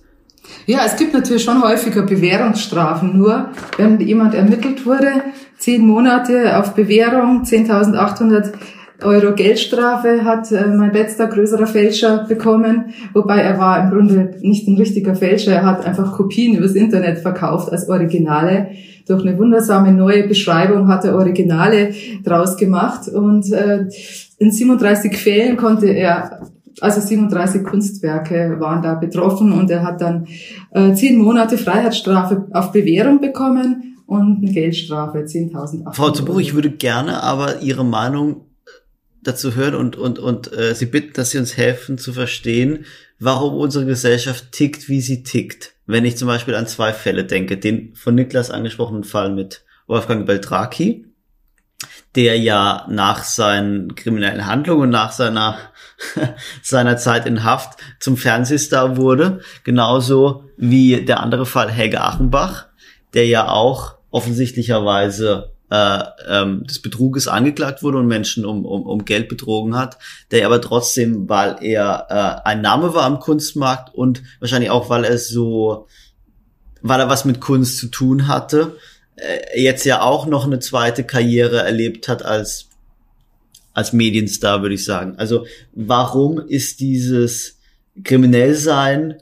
[0.66, 3.18] Ja, es gibt natürlich schon häufiger Bewährungsstrafen.
[3.18, 5.12] Nur wenn jemand ermittelt wurde,
[5.58, 8.52] zehn Monate auf Bewährung, 10.800
[9.04, 14.68] Euro Geldstrafe hat äh, mein letzter größerer Fälscher bekommen, wobei er war im Grunde nicht
[14.68, 18.70] ein richtiger Fälscher, er hat einfach Kopien übers Internet verkauft als Originale.
[19.08, 21.94] Durch eine wundersame neue Beschreibung hat er Originale
[22.24, 23.86] draus gemacht und äh,
[24.40, 26.42] in 37 Fällen konnte er
[26.82, 30.28] also 37 Kunstwerke waren da betroffen und er hat dann
[30.72, 36.72] äh, zehn Monate Freiheitsstrafe auf Bewährung bekommen und eine Geldstrafe 10.000 Frau Zubuch, ich würde
[36.72, 38.46] gerne aber Ihre Meinung
[39.22, 42.86] dazu hören und und und äh, Sie bitten, dass Sie uns helfen zu verstehen,
[43.20, 45.74] warum unsere Gesellschaft tickt, wie sie tickt.
[45.86, 50.26] Wenn ich zum Beispiel an zwei Fälle denke, den von Niklas angesprochenen Fall mit Wolfgang
[50.26, 51.07] Beltraki,
[52.18, 55.58] der ja nach seinen kriminellen Handlungen, nach seiner
[56.62, 59.42] seiner Zeit in Haft zum Fernsehstar wurde.
[59.64, 62.68] Genauso wie der andere Fall Helge Achenbach,
[63.14, 69.06] der ja auch offensichtlicherweise äh, ähm, des Betruges angeklagt wurde und Menschen um, um, um
[69.06, 69.98] Geld betrogen hat,
[70.32, 75.04] der aber trotzdem, weil er äh, ein Name war am Kunstmarkt und wahrscheinlich auch, weil
[75.04, 75.88] er so,
[76.82, 78.78] weil er was mit Kunst zu tun hatte,
[79.56, 82.68] jetzt ja auch noch eine zweite Karriere erlebt hat als
[83.74, 85.14] als Medienstar, würde ich sagen.
[85.18, 87.60] Also warum ist dieses
[88.04, 89.18] Kriminellsein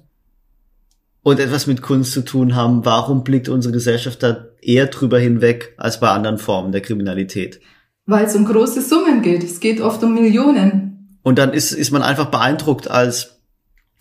[1.23, 5.73] und etwas mit Kunst zu tun haben, warum blickt unsere Gesellschaft da eher drüber hinweg
[5.75, 7.59] als bei anderen Formen der Kriminalität?
[8.05, 9.43] Weil es um große Summen geht.
[9.43, 11.19] Es geht oft um Millionen.
[11.21, 13.34] Und dann ist, ist man einfach beeindruckt als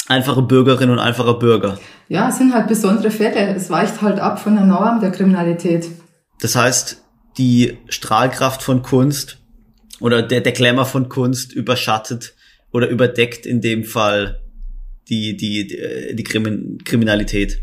[0.09, 1.78] einfache Bürgerin und einfacher Bürger.
[2.09, 3.55] Ja, es sind halt besondere Fälle.
[3.55, 5.88] Es weicht halt ab von der Norm der Kriminalität.
[6.40, 7.02] Das heißt,
[7.38, 9.38] die Strahlkraft von Kunst
[10.00, 12.34] oder der, der Glamour von Kunst überschattet
[12.72, 14.40] oder überdeckt in dem Fall
[15.09, 17.61] die, die, die, die Krimin Kriminalität.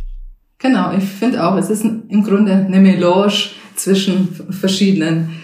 [0.58, 3.34] Genau, ich finde auch, es ist im Grunde eine Melange
[3.76, 5.42] zwischen verschiedenen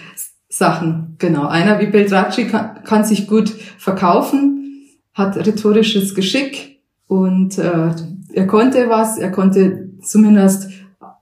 [0.48, 1.16] Sachen.
[1.18, 6.77] Genau, einer wie Beltracci kann, kann sich gut verkaufen, hat rhetorisches Geschick
[7.08, 7.90] und äh,
[8.32, 10.68] er konnte was, er konnte zumindest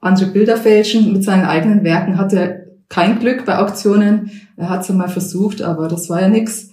[0.00, 1.12] andere Bilder fälschen.
[1.12, 4.30] Mit seinen eigenen Werken hat er kein Glück bei Auktionen.
[4.56, 6.70] Er hat es einmal versucht, aber das war ja nix.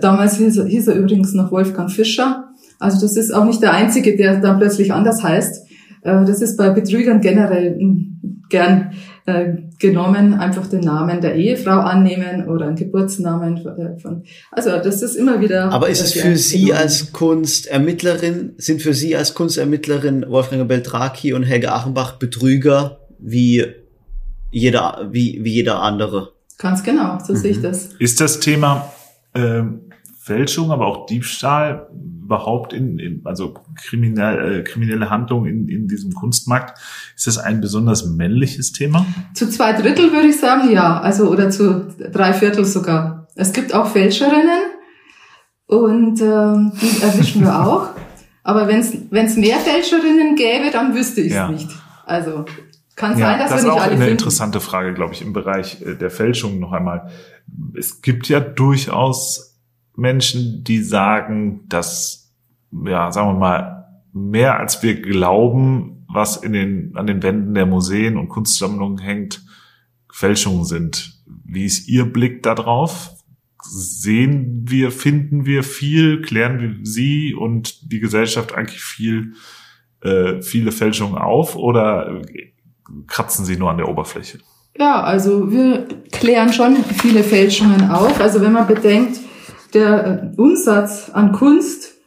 [0.00, 2.48] Damals hieß er, hieß er übrigens noch Wolfgang Fischer.
[2.78, 5.66] Also das ist auch nicht der Einzige, der dann plötzlich anders heißt.
[6.02, 8.92] Äh, das ist bei Betrügern generell hm, gern
[9.26, 14.24] äh, genommen, einfach den Namen der Ehefrau annehmen oder einen Geburtsnamen äh, von.
[14.50, 15.70] Also das ist immer wieder.
[15.72, 16.78] Aber ist es für Sie genommen.
[16.82, 23.66] als Kunstermittlerin, sind für Sie als Kunstermittlerin Wolfgang Beltraki und Helge Achenbach Betrüger wie
[24.50, 26.32] jeder, wie, wie jeder andere?
[26.58, 27.36] Ganz genau, so mhm.
[27.36, 27.62] sehe ich mhm.
[27.62, 27.88] das.
[27.98, 28.92] Ist das Thema
[29.34, 29.62] äh,
[30.18, 31.88] Fälschung, aber auch Diebstahl
[32.30, 36.78] überhaupt in, in also kriminell, äh, kriminelle Handlung in, in diesem Kunstmarkt,
[37.16, 39.04] ist das ein besonders männliches Thema?
[39.34, 43.26] Zu zwei Drittel würde ich sagen, ja, also oder zu drei Viertel sogar.
[43.34, 44.62] Es gibt auch Fälscherinnen
[45.66, 47.88] und ähm, die erwischen wir auch.
[48.44, 51.50] Aber wenn es mehr Fälscherinnen gäbe, dann wüsste ich es ja.
[51.50, 51.68] nicht.
[52.06, 52.44] Also
[52.94, 54.12] kann ja, sein, dass das wir nicht alle Das ist auch eine finden.
[54.12, 57.10] interessante Frage, glaube ich, im Bereich äh, der Fälschung noch einmal.
[57.76, 59.50] Es gibt ja durchaus
[60.00, 62.19] Menschen, die sagen, dass,
[62.72, 67.66] ja, sagen wir mal, mehr als wir glauben, was in den, an den Wänden der
[67.66, 69.42] Museen und Kunstsammlungen hängt,
[70.12, 71.22] Fälschungen sind.
[71.44, 73.14] Wie ist Ihr Blick darauf?
[73.62, 79.34] Sehen wir, finden wir viel, klären wir Sie und die Gesellschaft eigentlich viel,
[80.02, 82.22] äh, viele Fälschungen auf oder
[83.06, 84.38] kratzen sie nur an der Oberfläche?
[84.78, 88.20] Ja, also wir klären schon viele Fälschungen auf.
[88.20, 89.20] Also wenn man bedenkt,
[89.74, 91.99] der äh, Umsatz an Kunst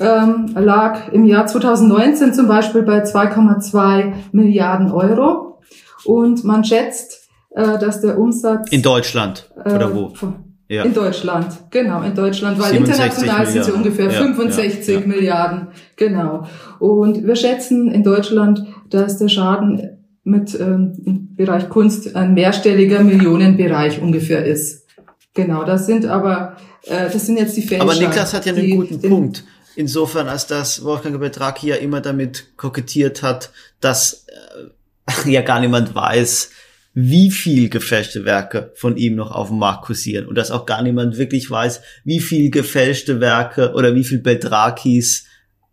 [0.00, 5.60] ähm, lag im Jahr 2019 zum Beispiel bei 2,2 Milliarden Euro
[6.04, 10.06] und man schätzt, äh, dass der Umsatz in Deutschland oder wo?
[10.08, 10.84] Äh, ja.
[10.84, 16.44] In Deutschland, genau, in Deutschland, weil international sind sie ungefähr ja, 65 ja, Milliarden, genau.
[16.78, 23.02] Und wir schätzen in Deutschland, dass der Schaden mit ähm, im Bereich Kunst ein mehrstelliger
[23.02, 24.86] Millionenbereich ungefähr ist.
[25.32, 27.84] Genau, das sind aber, äh, das sind jetzt die Fälscher.
[27.84, 29.44] Aber Niklas hat ja einen guten Punkt.
[29.78, 35.94] Insofern, als dass Wolfgang Betraki ja immer damit kokettiert hat, dass äh, ja gar niemand
[35.94, 36.50] weiß,
[36.94, 40.82] wie viel gefälschte Werke von ihm noch auf dem Markt kursieren und dass auch gar
[40.82, 45.26] niemand wirklich weiß, wie viel gefälschte Werke oder wie viel Betrakis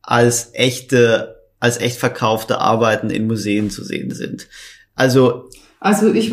[0.03, 4.47] als echte, als echt verkaufte Arbeiten in Museen zu sehen sind.
[4.93, 5.49] Also.
[5.80, 6.32] Also ich,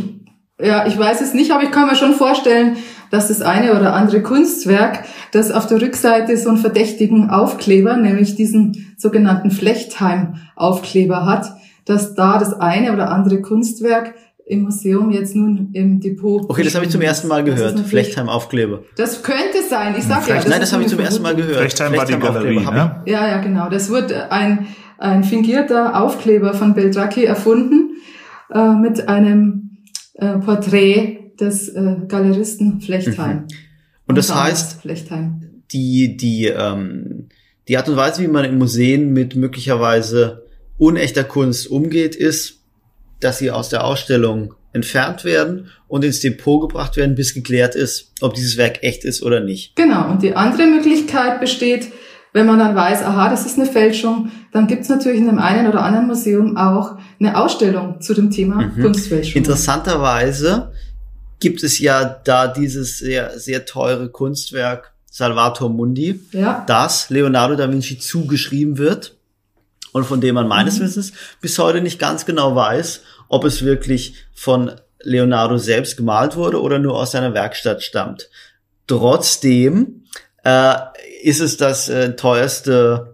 [0.63, 2.77] ja, ich weiß es nicht, aber ich kann mir schon vorstellen,
[3.11, 8.37] dass das eine oder andere Kunstwerk, das auf der Rückseite so einen verdächtigen Aufkleber, nämlich
[8.37, 11.53] diesen sogenannten Flechtheim-Aufkleber hat,
[11.85, 14.15] dass da das eine oder andere Kunstwerk
[14.47, 16.49] im Museum jetzt nun im Depot.
[16.49, 17.79] Okay, das habe ich zum ersten Mal gehört.
[17.81, 18.81] Flechtheim Aufkleber.
[18.97, 19.95] Das könnte sein.
[19.97, 20.37] Ich sag ja.
[20.37, 21.59] Das Nein, das habe ich zum ersten Mal gehört.
[21.59, 23.03] Flechtheim, war die Galerie, ne?
[23.07, 23.69] Ja, ja, genau.
[23.69, 24.67] Das wurde ein
[25.03, 27.97] ein fingierter Aufkleber von Beltracchi erfunden
[28.55, 29.72] äh, mit einem
[30.23, 33.39] äh, Porträt des äh, Galeristen Flechtheim.
[33.39, 33.49] Mhm.
[34.07, 35.62] Und das heißt, Flechtheim.
[35.73, 37.29] die die ähm,
[37.68, 40.47] die Art und Weise, wie man in Museen mit möglicherweise
[40.79, 42.62] unechter Kunst umgeht, ist
[43.23, 48.12] dass sie aus der Ausstellung entfernt werden und ins Depot gebracht werden, bis geklärt ist,
[48.20, 49.77] ob dieses Werk echt ist oder nicht.
[49.77, 50.11] Genau.
[50.11, 51.89] Und die andere Möglichkeit besteht,
[52.33, 55.39] wenn man dann weiß, aha, das ist eine Fälschung, dann gibt es natürlich in dem
[55.39, 58.83] einen oder anderen Museum auch eine Ausstellung zu dem Thema mhm.
[58.83, 59.39] Kunstfälschung.
[59.39, 60.73] Interessanterweise
[61.41, 66.65] gibt es ja da dieses sehr, sehr teure Kunstwerk Salvator Mundi, ja.
[66.67, 69.17] das Leonardo da Vinci zugeschrieben wird
[69.93, 70.85] und von dem man meines mhm.
[70.85, 74.71] Wissens bis heute nicht ganz genau weiß, ob es wirklich von
[75.03, 78.29] Leonardo selbst gemalt wurde oder nur aus seiner Werkstatt stammt.
[78.87, 80.05] Trotzdem
[80.45, 80.75] äh,
[81.23, 83.12] ist es das äh, teuerste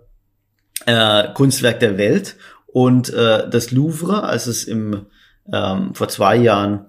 [0.88, 2.36] äh, Kunstwerk der Welt
[2.66, 5.06] und äh, das Louvre, als es im
[5.52, 6.86] ähm, vor zwei Jahren,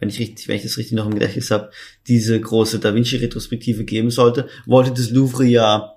[0.00, 1.70] wenn ich richtig, wenn ich das richtig noch im Gedächtnis habe,
[2.08, 5.94] diese große Da Vinci Retrospektive geben sollte, wollte das Louvre ja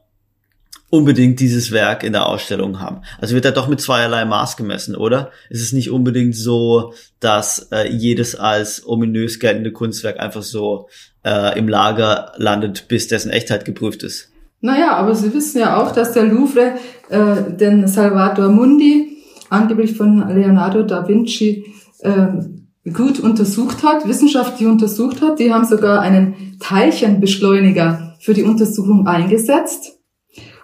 [0.92, 3.02] unbedingt dieses Werk in der Ausstellung haben.
[3.20, 5.32] Also wird da doch mit zweierlei Maß gemessen, oder?
[5.50, 10.90] Es ist nicht unbedingt so, dass äh, jedes als ominös geltende Kunstwerk einfach so
[11.24, 14.30] äh, im Lager landet, bis dessen Echtheit geprüft ist.
[14.66, 16.74] Naja, aber Sie wissen ja auch, dass der Louvre
[17.10, 19.18] äh, den Salvator Mundi,
[19.52, 21.66] angeblich von Leonardo da Vinci,
[22.00, 25.38] äh, gut untersucht hat, wissenschaftlich untersucht hat.
[25.38, 30.00] Die haben sogar einen Teilchenbeschleuniger für die Untersuchung eingesetzt.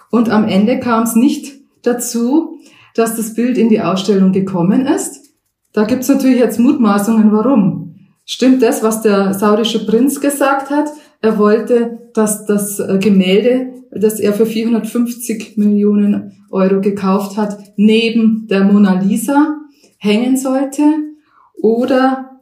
[0.10, 2.58] Und am Ende kam es nicht dazu,
[2.96, 5.30] dass das Bild in die Ausstellung gekommen ist.
[5.74, 7.96] Da gibt's natürlich jetzt Mutmaßungen, warum.
[8.26, 10.90] Stimmt das, was der saudische Prinz gesagt hat?
[11.22, 18.48] Er wollte, dass das äh, Gemälde, das er für 450 Millionen Euro gekauft hat, neben
[18.50, 19.58] der Mona Lisa
[19.98, 20.84] hängen sollte?
[21.62, 22.40] Oder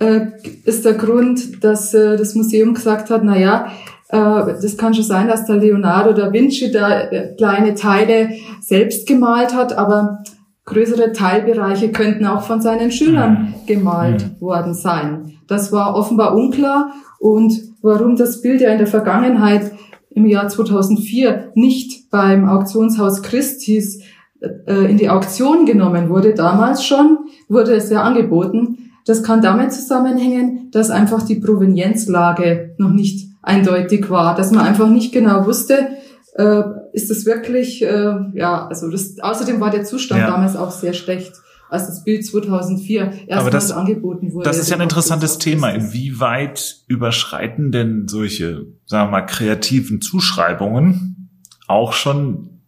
[0.00, 0.26] äh,
[0.64, 3.72] ist der Grund, dass äh, das Museum gesagt hat, na ja,
[4.08, 8.30] äh, das kann schon sein, dass der Leonardo da Vinci da äh, kleine Teile
[8.60, 10.22] selbst gemalt hat, aber
[10.64, 13.66] größere Teilbereiche könnten auch von seinen Schülern mhm.
[13.66, 14.40] gemalt mhm.
[14.40, 15.32] worden sein.
[15.46, 19.72] Das war offenbar unklar und warum das Bild ja in der Vergangenheit
[20.10, 24.02] im Jahr 2004 nicht beim Auktionshaus Christis
[24.40, 28.90] äh, in die Auktion genommen wurde, damals schon, wurde es ja angeboten.
[29.04, 34.88] Das kann damit zusammenhängen, dass einfach die Provenienzlage noch nicht eindeutig war, dass man einfach
[34.88, 35.88] nicht genau wusste,
[36.34, 40.30] äh, ist das wirklich, äh, ja, also das, außerdem war der Zustand ja.
[40.30, 41.32] damals auch sehr schlecht
[41.68, 44.44] als das Bild 2004 erstmals angeboten wurde.
[44.44, 45.70] Das ist ja ein interessantes Thema.
[45.70, 51.30] Inwieweit überschreiten denn solche, sagen wir mal, kreativen Zuschreibungen
[51.66, 52.58] auch schon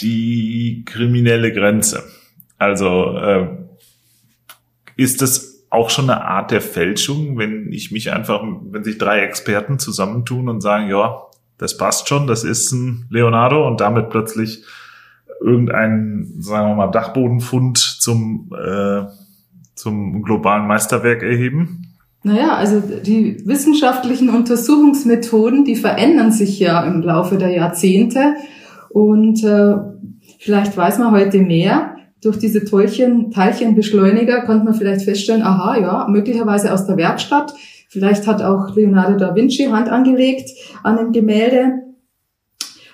[0.00, 2.04] die kriminelle Grenze?
[2.58, 3.48] Also äh,
[4.96, 9.20] ist das auch schon eine Art der Fälschung, wenn ich mich einfach, wenn sich drei
[9.20, 11.22] Experten zusammentun und sagen, ja,
[11.56, 14.64] das passt schon, das ist ein Leonardo und damit plötzlich
[15.42, 19.02] irgendein, sagen wir mal, Dachbodenfund zum, äh,
[19.74, 21.86] zum globalen Meisterwerk erheben?
[22.24, 28.34] Naja, also die wissenschaftlichen Untersuchungsmethoden, die verändern sich ja im Laufe der Jahrzehnte
[28.90, 29.74] und äh,
[30.38, 31.96] vielleicht weiß man heute mehr.
[32.22, 37.52] Durch diese Teilchen, Teilchenbeschleuniger konnte man vielleicht feststellen, aha, ja, möglicherweise aus der Werkstatt.
[37.88, 40.48] Vielleicht hat auch Leonardo da Vinci Hand angelegt
[40.84, 41.82] an dem Gemälde.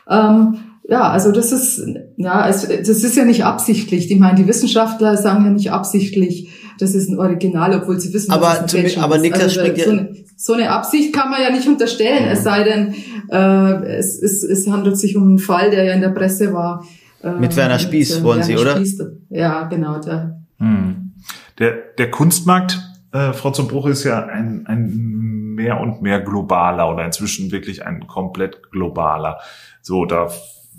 [0.09, 0.57] Ähm,
[0.89, 1.87] ja, also das ist,
[2.17, 4.11] ja, es, das ist ja nicht absichtlich.
[4.11, 8.33] Ich meine, die Wissenschaftler sagen ja nicht absichtlich, das ist ein Original, obwohl sie wissen,
[8.33, 11.43] aber dass es ein aber Niklas also, springt so, eine, so eine Absicht kann man
[11.43, 12.95] ja nicht unterstellen, es sei denn,
[13.31, 16.87] äh, es, es, es handelt sich um einen Fall, der ja in der Presse war.
[17.23, 18.77] Äh, mit Werner Spieß mit, äh, wollen Werner Sie, oder?
[18.77, 19.99] Spieß, ja, genau.
[19.99, 21.13] Der, hm.
[21.59, 22.81] der, der Kunstmarkt,
[23.13, 27.85] äh, Frau zum Bruch, ist ja ein, ein mehr und mehr globaler oder inzwischen wirklich
[27.85, 29.39] ein komplett globaler.
[29.83, 30.29] So, da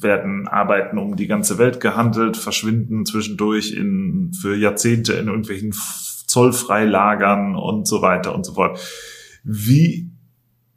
[0.02, 5.74] werden Arbeiten um die ganze Welt gehandelt, verschwinden zwischendurch in, für Jahrzehnte in irgendwelchen
[6.28, 8.80] Zollfreilagern und so weiter und so fort.
[9.44, 10.12] Wie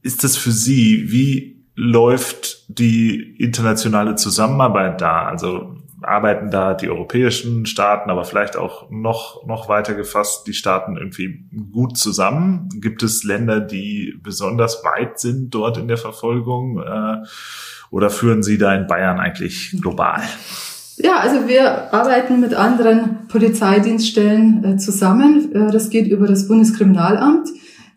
[0.02, 1.10] ist das für Sie?
[1.10, 5.26] Wie läuft die internationale Zusammenarbeit da?
[5.26, 10.96] Also arbeiten da die europäischen Staaten, aber vielleicht auch noch, noch weiter gefasst die Staaten
[10.96, 12.68] irgendwie gut zusammen?
[12.80, 16.82] Gibt es Länder, die besonders weit sind dort in der Verfolgung?
[16.82, 17.18] Äh,
[17.92, 20.20] oder führen Sie da in Bayern eigentlich global?
[20.96, 25.52] Ja, also wir arbeiten mit anderen Polizeidienststellen äh, zusammen.
[25.54, 27.48] Äh, das geht über das Bundeskriminalamt.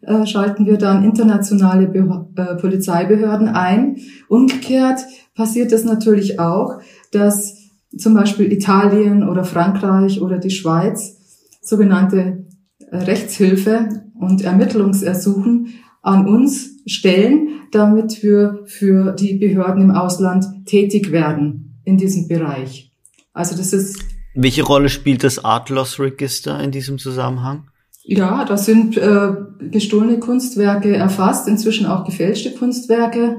[0.02, 3.98] Äh, schalten wir dann internationale Be äh, Polizeibehörden ein.
[4.28, 5.00] Umgekehrt
[5.34, 6.82] passiert es natürlich auch,
[7.12, 7.56] dass
[7.98, 11.18] zum Beispiel Italien oder Frankreich oder die Schweiz
[11.62, 12.46] sogenannte
[12.92, 13.90] Rechtshilfe
[14.20, 15.70] und Ermittlungsersuchen
[16.02, 22.92] an uns stellen, damit wir für die Behörden im Ausland tätig werden in diesem Bereich.
[23.34, 24.00] Also das ist.
[24.34, 27.68] Welche Rolle spielt das Art Loss Register in diesem Zusammenhang?
[28.04, 29.30] Ja, da sind äh,
[29.72, 33.38] gestohlene Kunstwerke erfasst, inzwischen auch gefälschte Kunstwerke.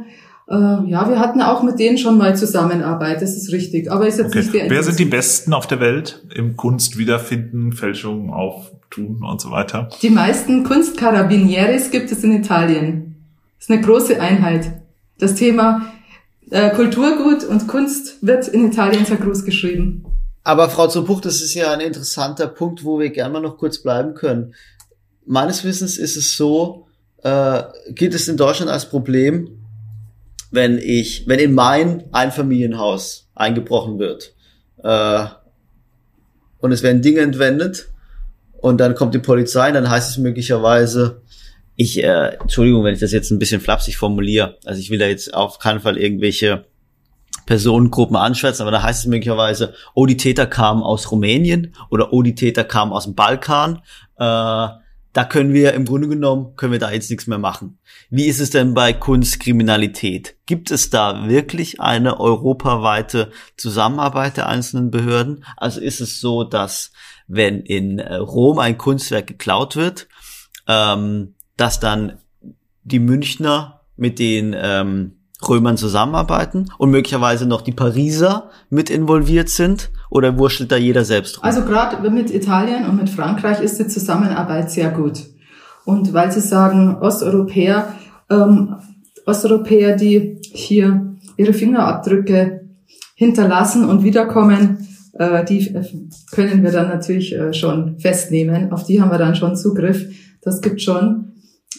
[0.48, 3.90] Äh, ja, wir hatten auch mit denen schon mal Zusammenarbeit, das ist richtig.
[3.90, 4.38] Aber ist jetzt okay.
[4.38, 9.40] nicht der Wer sind die Besten auf der Welt im Kunst wiederfinden, Fälschungen auftun und
[9.40, 9.88] so weiter?
[10.02, 13.15] Die meisten Kunstcarabinieres gibt es in Italien.
[13.66, 14.80] Ist eine große Einheit.
[15.18, 15.92] Das Thema
[16.52, 20.04] äh, Kulturgut und Kunst wird in Italien sehr groß geschrieben.
[20.44, 23.82] Aber Frau Zopuch, das ist ja ein interessanter Punkt, wo wir gerne mal noch kurz
[23.82, 24.54] bleiben können.
[25.24, 26.86] Meines Wissens ist es so,
[27.24, 29.64] äh, geht es in Deutschland als Problem,
[30.52, 34.32] wenn ich, wenn in mein Einfamilienhaus eingebrochen wird
[34.84, 35.24] äh,
[36.58, 37.88] und es werden Dinge entwendet
[38.58, 41.20] und dann kommt die Polizei, dann heißt es möglicherweise,
[41.76, 45.06] ich, äh, Entschuldigung, wenn ich das jetzt ein bisschen flapsig formuliere, also ich will da
[45.06, 46.64] jetzt auf keinen Fall irgendwelche
[47.44, 52.22] Personengruppen anschwärzen, aber da heißt es möglicherweise, oh, die Täter kamen aus Rumänien oder oh,
[52.22, 53.82] die Täter kamen aus dem Balkan.
[54.18, 54.68] Äh,
[55.16, 57.78] da können wir im Grunde genommen, können wir da jetzt nichts mehr machen.
[58.10, 60.36] Wie ist es denn bei Kunstkriminalität?
[60.44, 65.44] Gibt es da wirklich eine europaweite Zusammenarbeit der einzelnen Behörden?
[65.56, 66.92] Also ist es so, dass
[67.28, 70.08] wenn in äh, Rom ein Kunstwerk geklaut wird,
[70.68, 72.14] ähm, dass dann
[72.84, 75.12] die Münchner mit den ähm,
[75.46, 81.38] Römern zusammenarbeiten und möglicherweise noch die Pariser mit involviert sind oder wurschtelt da jeder selbst
[81.38, 81.44] rum?
[81.44, 85.24] Also gerade mit Italien und mit Frankreich ist die Zusammenarbeit sehr gut.
[85.84, 87.94] Und weil Sie sagen, Osteuropäer,
[88.30, 88.76] ähm,
[89.26, 92.68] Osteuropäer, die hier ihre Fingerabdrücke
[93.14, 95.74] hinterlassen und wiederkommen, äh, die
[96.32, 98.72] können wir dann natürlich äh, schon festnehmen.
[98.72, 100.06] Auf die haben wir dann schon Zugriff.
[100.42, 101.32] Das gibt schon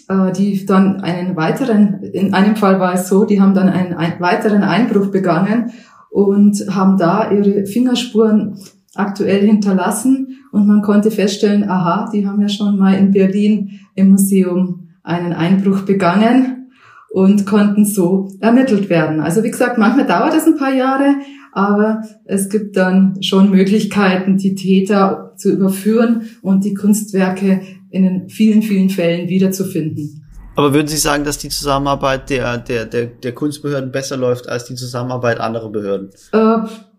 [0.10, 3.93] äh, die dann einen weiteren, in einem Fall war es so, die haben dann einen,
[3.93, 5.72] einen weiteren Einbruch begangen
[6.10, 8.58] und haben da ihre Fingerspuren
[8.95, 14.12] aktuell hinterlassen und man konnte feststellen, aha, die haben ja schon mal in Berlin im
[14.12, 16.70] Museum einen Einbruch begangen
[17.12, 19.20] und konnten so ermittelt werden.
[19.20, 21.16] Also wie gesagt, manchmal dauert es ein paar Jahre,
[21.51, 28.30] aber es gibt dann schon Möglichkeiten, die Täter zu überführen und die Kunstwerke in den
[28.30, 30.24] vielen, vielen Fällen wiederzufinden.
[30.58, 34.66] Aber würden Sie sagen, dass die Zusammenarbeit der, der, der, der Kunstbehörden besser läuft als
[34.66, 36.10] die Zusammenarbeit anderer Behörden?
[36.32, 36.58] Äh,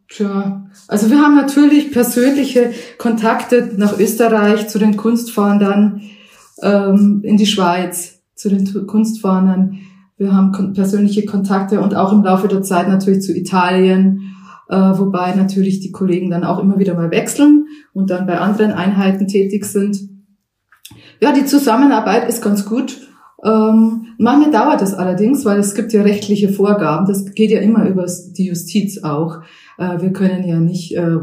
[0.09, 6.03] tja, also wir haben natürlich persönliche Kontakte nach Österreich zu den Kunstfahndern,
[6.63, 9.81] ähm, in die Schweiz zu den Kunstfahndern.
[10.19, 14.37] Wir haben kon persönliche Kontakte und auch im Laufe der Zeit natürlich zu Italien,
[14.69, 18.71] äh, wobei natürlich die Kollegen dann auch immer wieder mal wechseln und dann bei anderen
[18.71, 19.99] Einheiten tätig sind.
[21.21, 22.97] Ja, die Zusammenarbeit ist ganz gut.
[23.45, 27.07] Ähm, manchmal dauert es allerdings, weil es gibt ja rechtliche Vorgaben.
[27.07, 29.39] Das geht ja immer über die Justiz auch.
[29.79, 31.19] Äh, wir können ja nicht äh,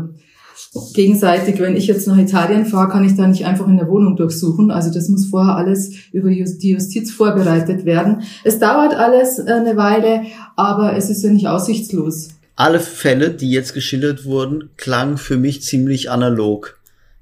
[0.94, 4.16] gegenseitig, wenn ich jetzt nach Italien fahre, kann ich da nicht einfach in der Wohnung
[4.16, 4.72] durchsuchen.
[4.72, 8.24] Also das muss vorher alles über die Justiz vorbereitet werden.
[8.44, 10.22] Es dauert alles äh, eine Weile,
[10.56, 12.30] aber es ist ja nicht aussichtslos.
[12.56, 16.78] Alle Fälle, die jetzt geschildert wurden, klangen für mich ziemlich analog.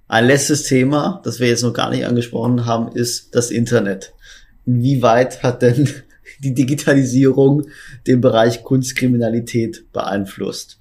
[0.07, 4.13] Ein letztes Thema, das wir jetzt noch gar nicht angesprochen haben, ist das Internet
[4.65, 5.89] inwieweit hat denn
[6.39, 7.63] die Digitalisierung
[8.07, 10.79] den Bereich Kunstkriminalität beeinflusst?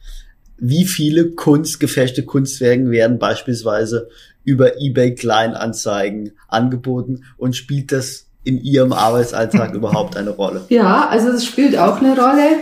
[0.58, 4.08] Wie viele kunstgefälschte Kunstwerke werden beispielsweise
[4.44, 10.64] über eBay Kleinanzeigen angeboten und spielt das in Ihrem Arbeitsalltag überhaupt eine Rolle?
[10.68, 12.58] Ja, also es spielt auch eine Rolle.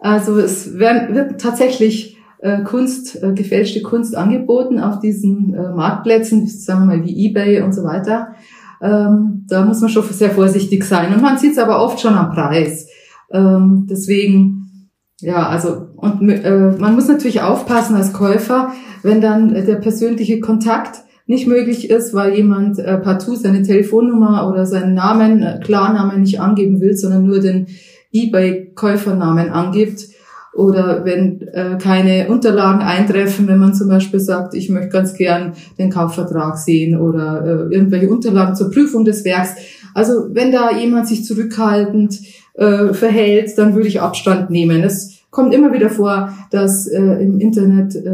[0.00, 6.46] Also es werden, wird tatsächlich äh, Kunst, äh, gefälschte Kunst angeboten auf diesen äh, Marktplätzen,
[6.46, 8.34] sagen wir mal wie eBay und so weiter.
[8.82, 11.12] Ähm, da muss man schon sehr vorsichtig sein.
[11.14, 12.88] Und man sieht es aber oft schon am Preis.
[13.30, 18.72] Ähm, deswegen, ja, also, und äh, man muss natürlich aufpassen als Käufer,
[19.02, 24.66] wenn dann der persönliche Kontakt nicht möglich ist, weil jemand äh, partout seine Telefonnummer oder
[24.66, 27.66] seinen Namen, äh, Klarnamen nicht angeben will, sondern nur den
[28.12, 30.08] eBay-Käufernamen angibt,
[30.54, 35.52] oder wenn äh, keine Unterlagen eintreffen, wenn man zum Beispiel sagt, ich möchte ganz gern
[35.78, 39.54] den Kaufvertrag sehen oder äh, irgendwelche Unterlagen zur Prüfung des Werks.
[39.94, 42.18] Also wenn da jemand sich zurückhaltend
[42.54, 44.82] äh, verhält, dann würde ich Abstand nehmen.
[44.82, 48.10] Es kommt immer wieder vor, dass äh, im Internet äh,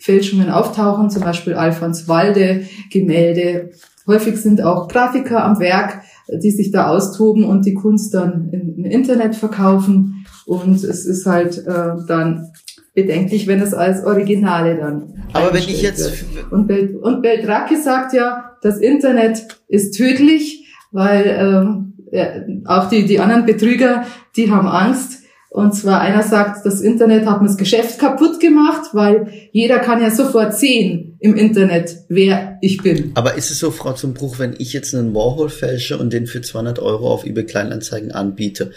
[0.00, 2.62] Fälschungen auftauchen, zum Beispiel Alfons Walde
[2.92, 3.70] Gemälde.
[4.06, 8.84] Häufig sind auch Grafiker am Werk, die sich da austoben und die Kunst dann im
[8.84, 10.26] Internet verkaufen.
[10.44, 12.52] Und es ist halt äh, dann
[12.94, 15.24] bedenklich, wenn es als Originale dann.
[15.32, 16.34] Aber wenn ich jetzt.
[16.34, 16.50] Wird.
[16.50, 22.26] Und, Bel und Beltracchi sagt ja, das Internet ist tödlich, weil ähm, ja,
[22.64, 24.04] auch die, die anderen Betrüger,
[24.36, 25.22] die haben Angst.
[25.56, 30.02] Und zwar einer sagt, das Internet hat mir das Geschäft kaputt gemacht, weil jeder kann
[30.02, 33.12] ja sofort sehen im Internet, wer ich bin.
[33.14, 36.26] Aber ist es so, Frau zum Bruch, wenn ich jetzt einen Warhol fälsche und den
[36.26, 38.72] für 200 Euro auf eBay Kleinanzeigen anbiete,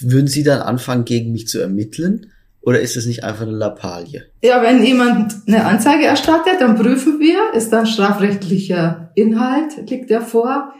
[0.00, 2.26] würden Sie dann anfangen, gegen mich zu ermitteln?
[2.60, 4.26] Oder ist es nicht einfach eine Lappalie?
[4.42, 10.20] Ja, wenn jemand eine Anzeige erstattet, dann prüfen wir, ist dann strafrechtlicher Inhalt, liegt der
[10.20, 10.74] vor.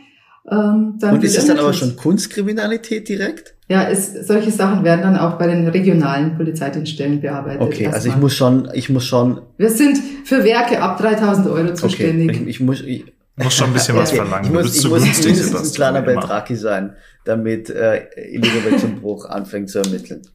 [0.47, 3.56] Ähm, dann Und ist es dann aber schon Kunstkriminalität direkt?
[3.69, 7.61] Ja, es, solche Sachen werden dann auch bei den regionalen Polizeidienststellen bearbeitet.
[7.61, 9.41] Okay, also ich muss schon, ich muss schon.
[9.57, 12.29] Wir sind für Werke ab 3000 Euro zuständig.
[12.29, 13.05] Okay, ich, ich muss, ich,
[13.35, 14.45] muss schon ein bisschen was verlangen.
[14.45, 16.95] Ich muss, ich muss mindestens ein kleiner Beltraki sein,
[17.25, 20.23] damit äh, Elisabeth zum Bruch anfängt zu ermitteln.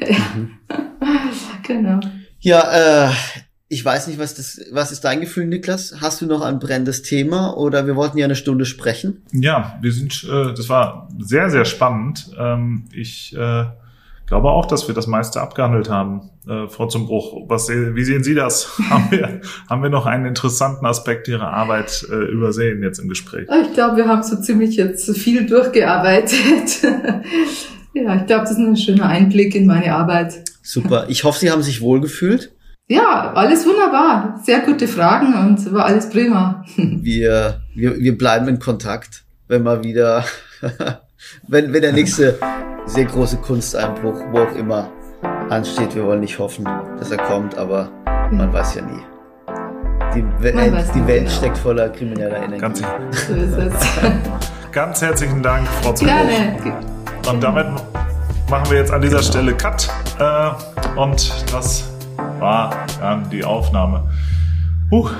[0.00, 0.16] Ja.
[0.34, 0.50] Mhm.
[1.62, 2.00] genau.
[2.40, 3.10] Ja, äh,
[3.72, 5.94] ich weiß nicht, was das, was ist dein Gefühl, Niklas?
[6.00, 9.22] Hast du noch ein brennendes Thema oder wir wollten ja eine Stunde sprechen?
[9.32, 12.32] Ja, wir sind, äh, das war sehr, sehr spannend.
[12.36, 13.66] Ähm, ich äh,
[14.26, 17.48] glaube auch, dass wir das meiste abgehandelt haben, äh, Frau Zumbruch.
[17.48, 18.76] Was, wie sehen Sie das?
[18.90, 23.46] haben, wir, haben wir noch einen interessanten Aspekt Ihrer Arbeit äh, übersehen jetzt im Gespräch?
[23.68, 26.82] Ich glaube, wir haben so ziemlich jetzt viel durchgearbeitet.
[27.94, 30.42] ja, ich glaube, das ist ein schöner Einblick in meine Arbeit.
[30.60, 31.06] Super.
[31.08, 32.50] Ich hoffe, Sie haben sich wohlgefühlt.
[32.90, 34.40] Ja, alles wunderbar.
[34.42, 36.64] Sehr gute Fragen und war alles prima.
[36.76, 40.24] wir, wir, wir bleiben in Kontakt, wenn mal wieder,
[41.46, 42.36] wenn, wenn der nächste
[42.86, 44.90] sehr große Kunsteinbruch, wo auch immer,
[45.50, 45.94] ansteht.
[45.94, 46.64] Wir wollen nicht hoffen,
[46.98, 47.90] dass er kommt, aber
[48.32, 49.02] man weiß ja nie.
[50.12, 51.30] Die, We die Welt genau.
[51.30, 52.60] steckt voller krimineller Energie.
[52.60, 53.34] Ganz, so.
[54.72, 56.10] Ganz herzlichen Dank, Frau Zubow.
[56.10, 56.56] Gerne.
[57.28, 57.66] Und damit
[58.50, 59.88] machen wir jetzt an dieser Stelle Cut.
[60.18, 61.84] Äh, und das
[62.38, 64.10] war dann die Aufnahme.
[64.90, 65.12] Huch.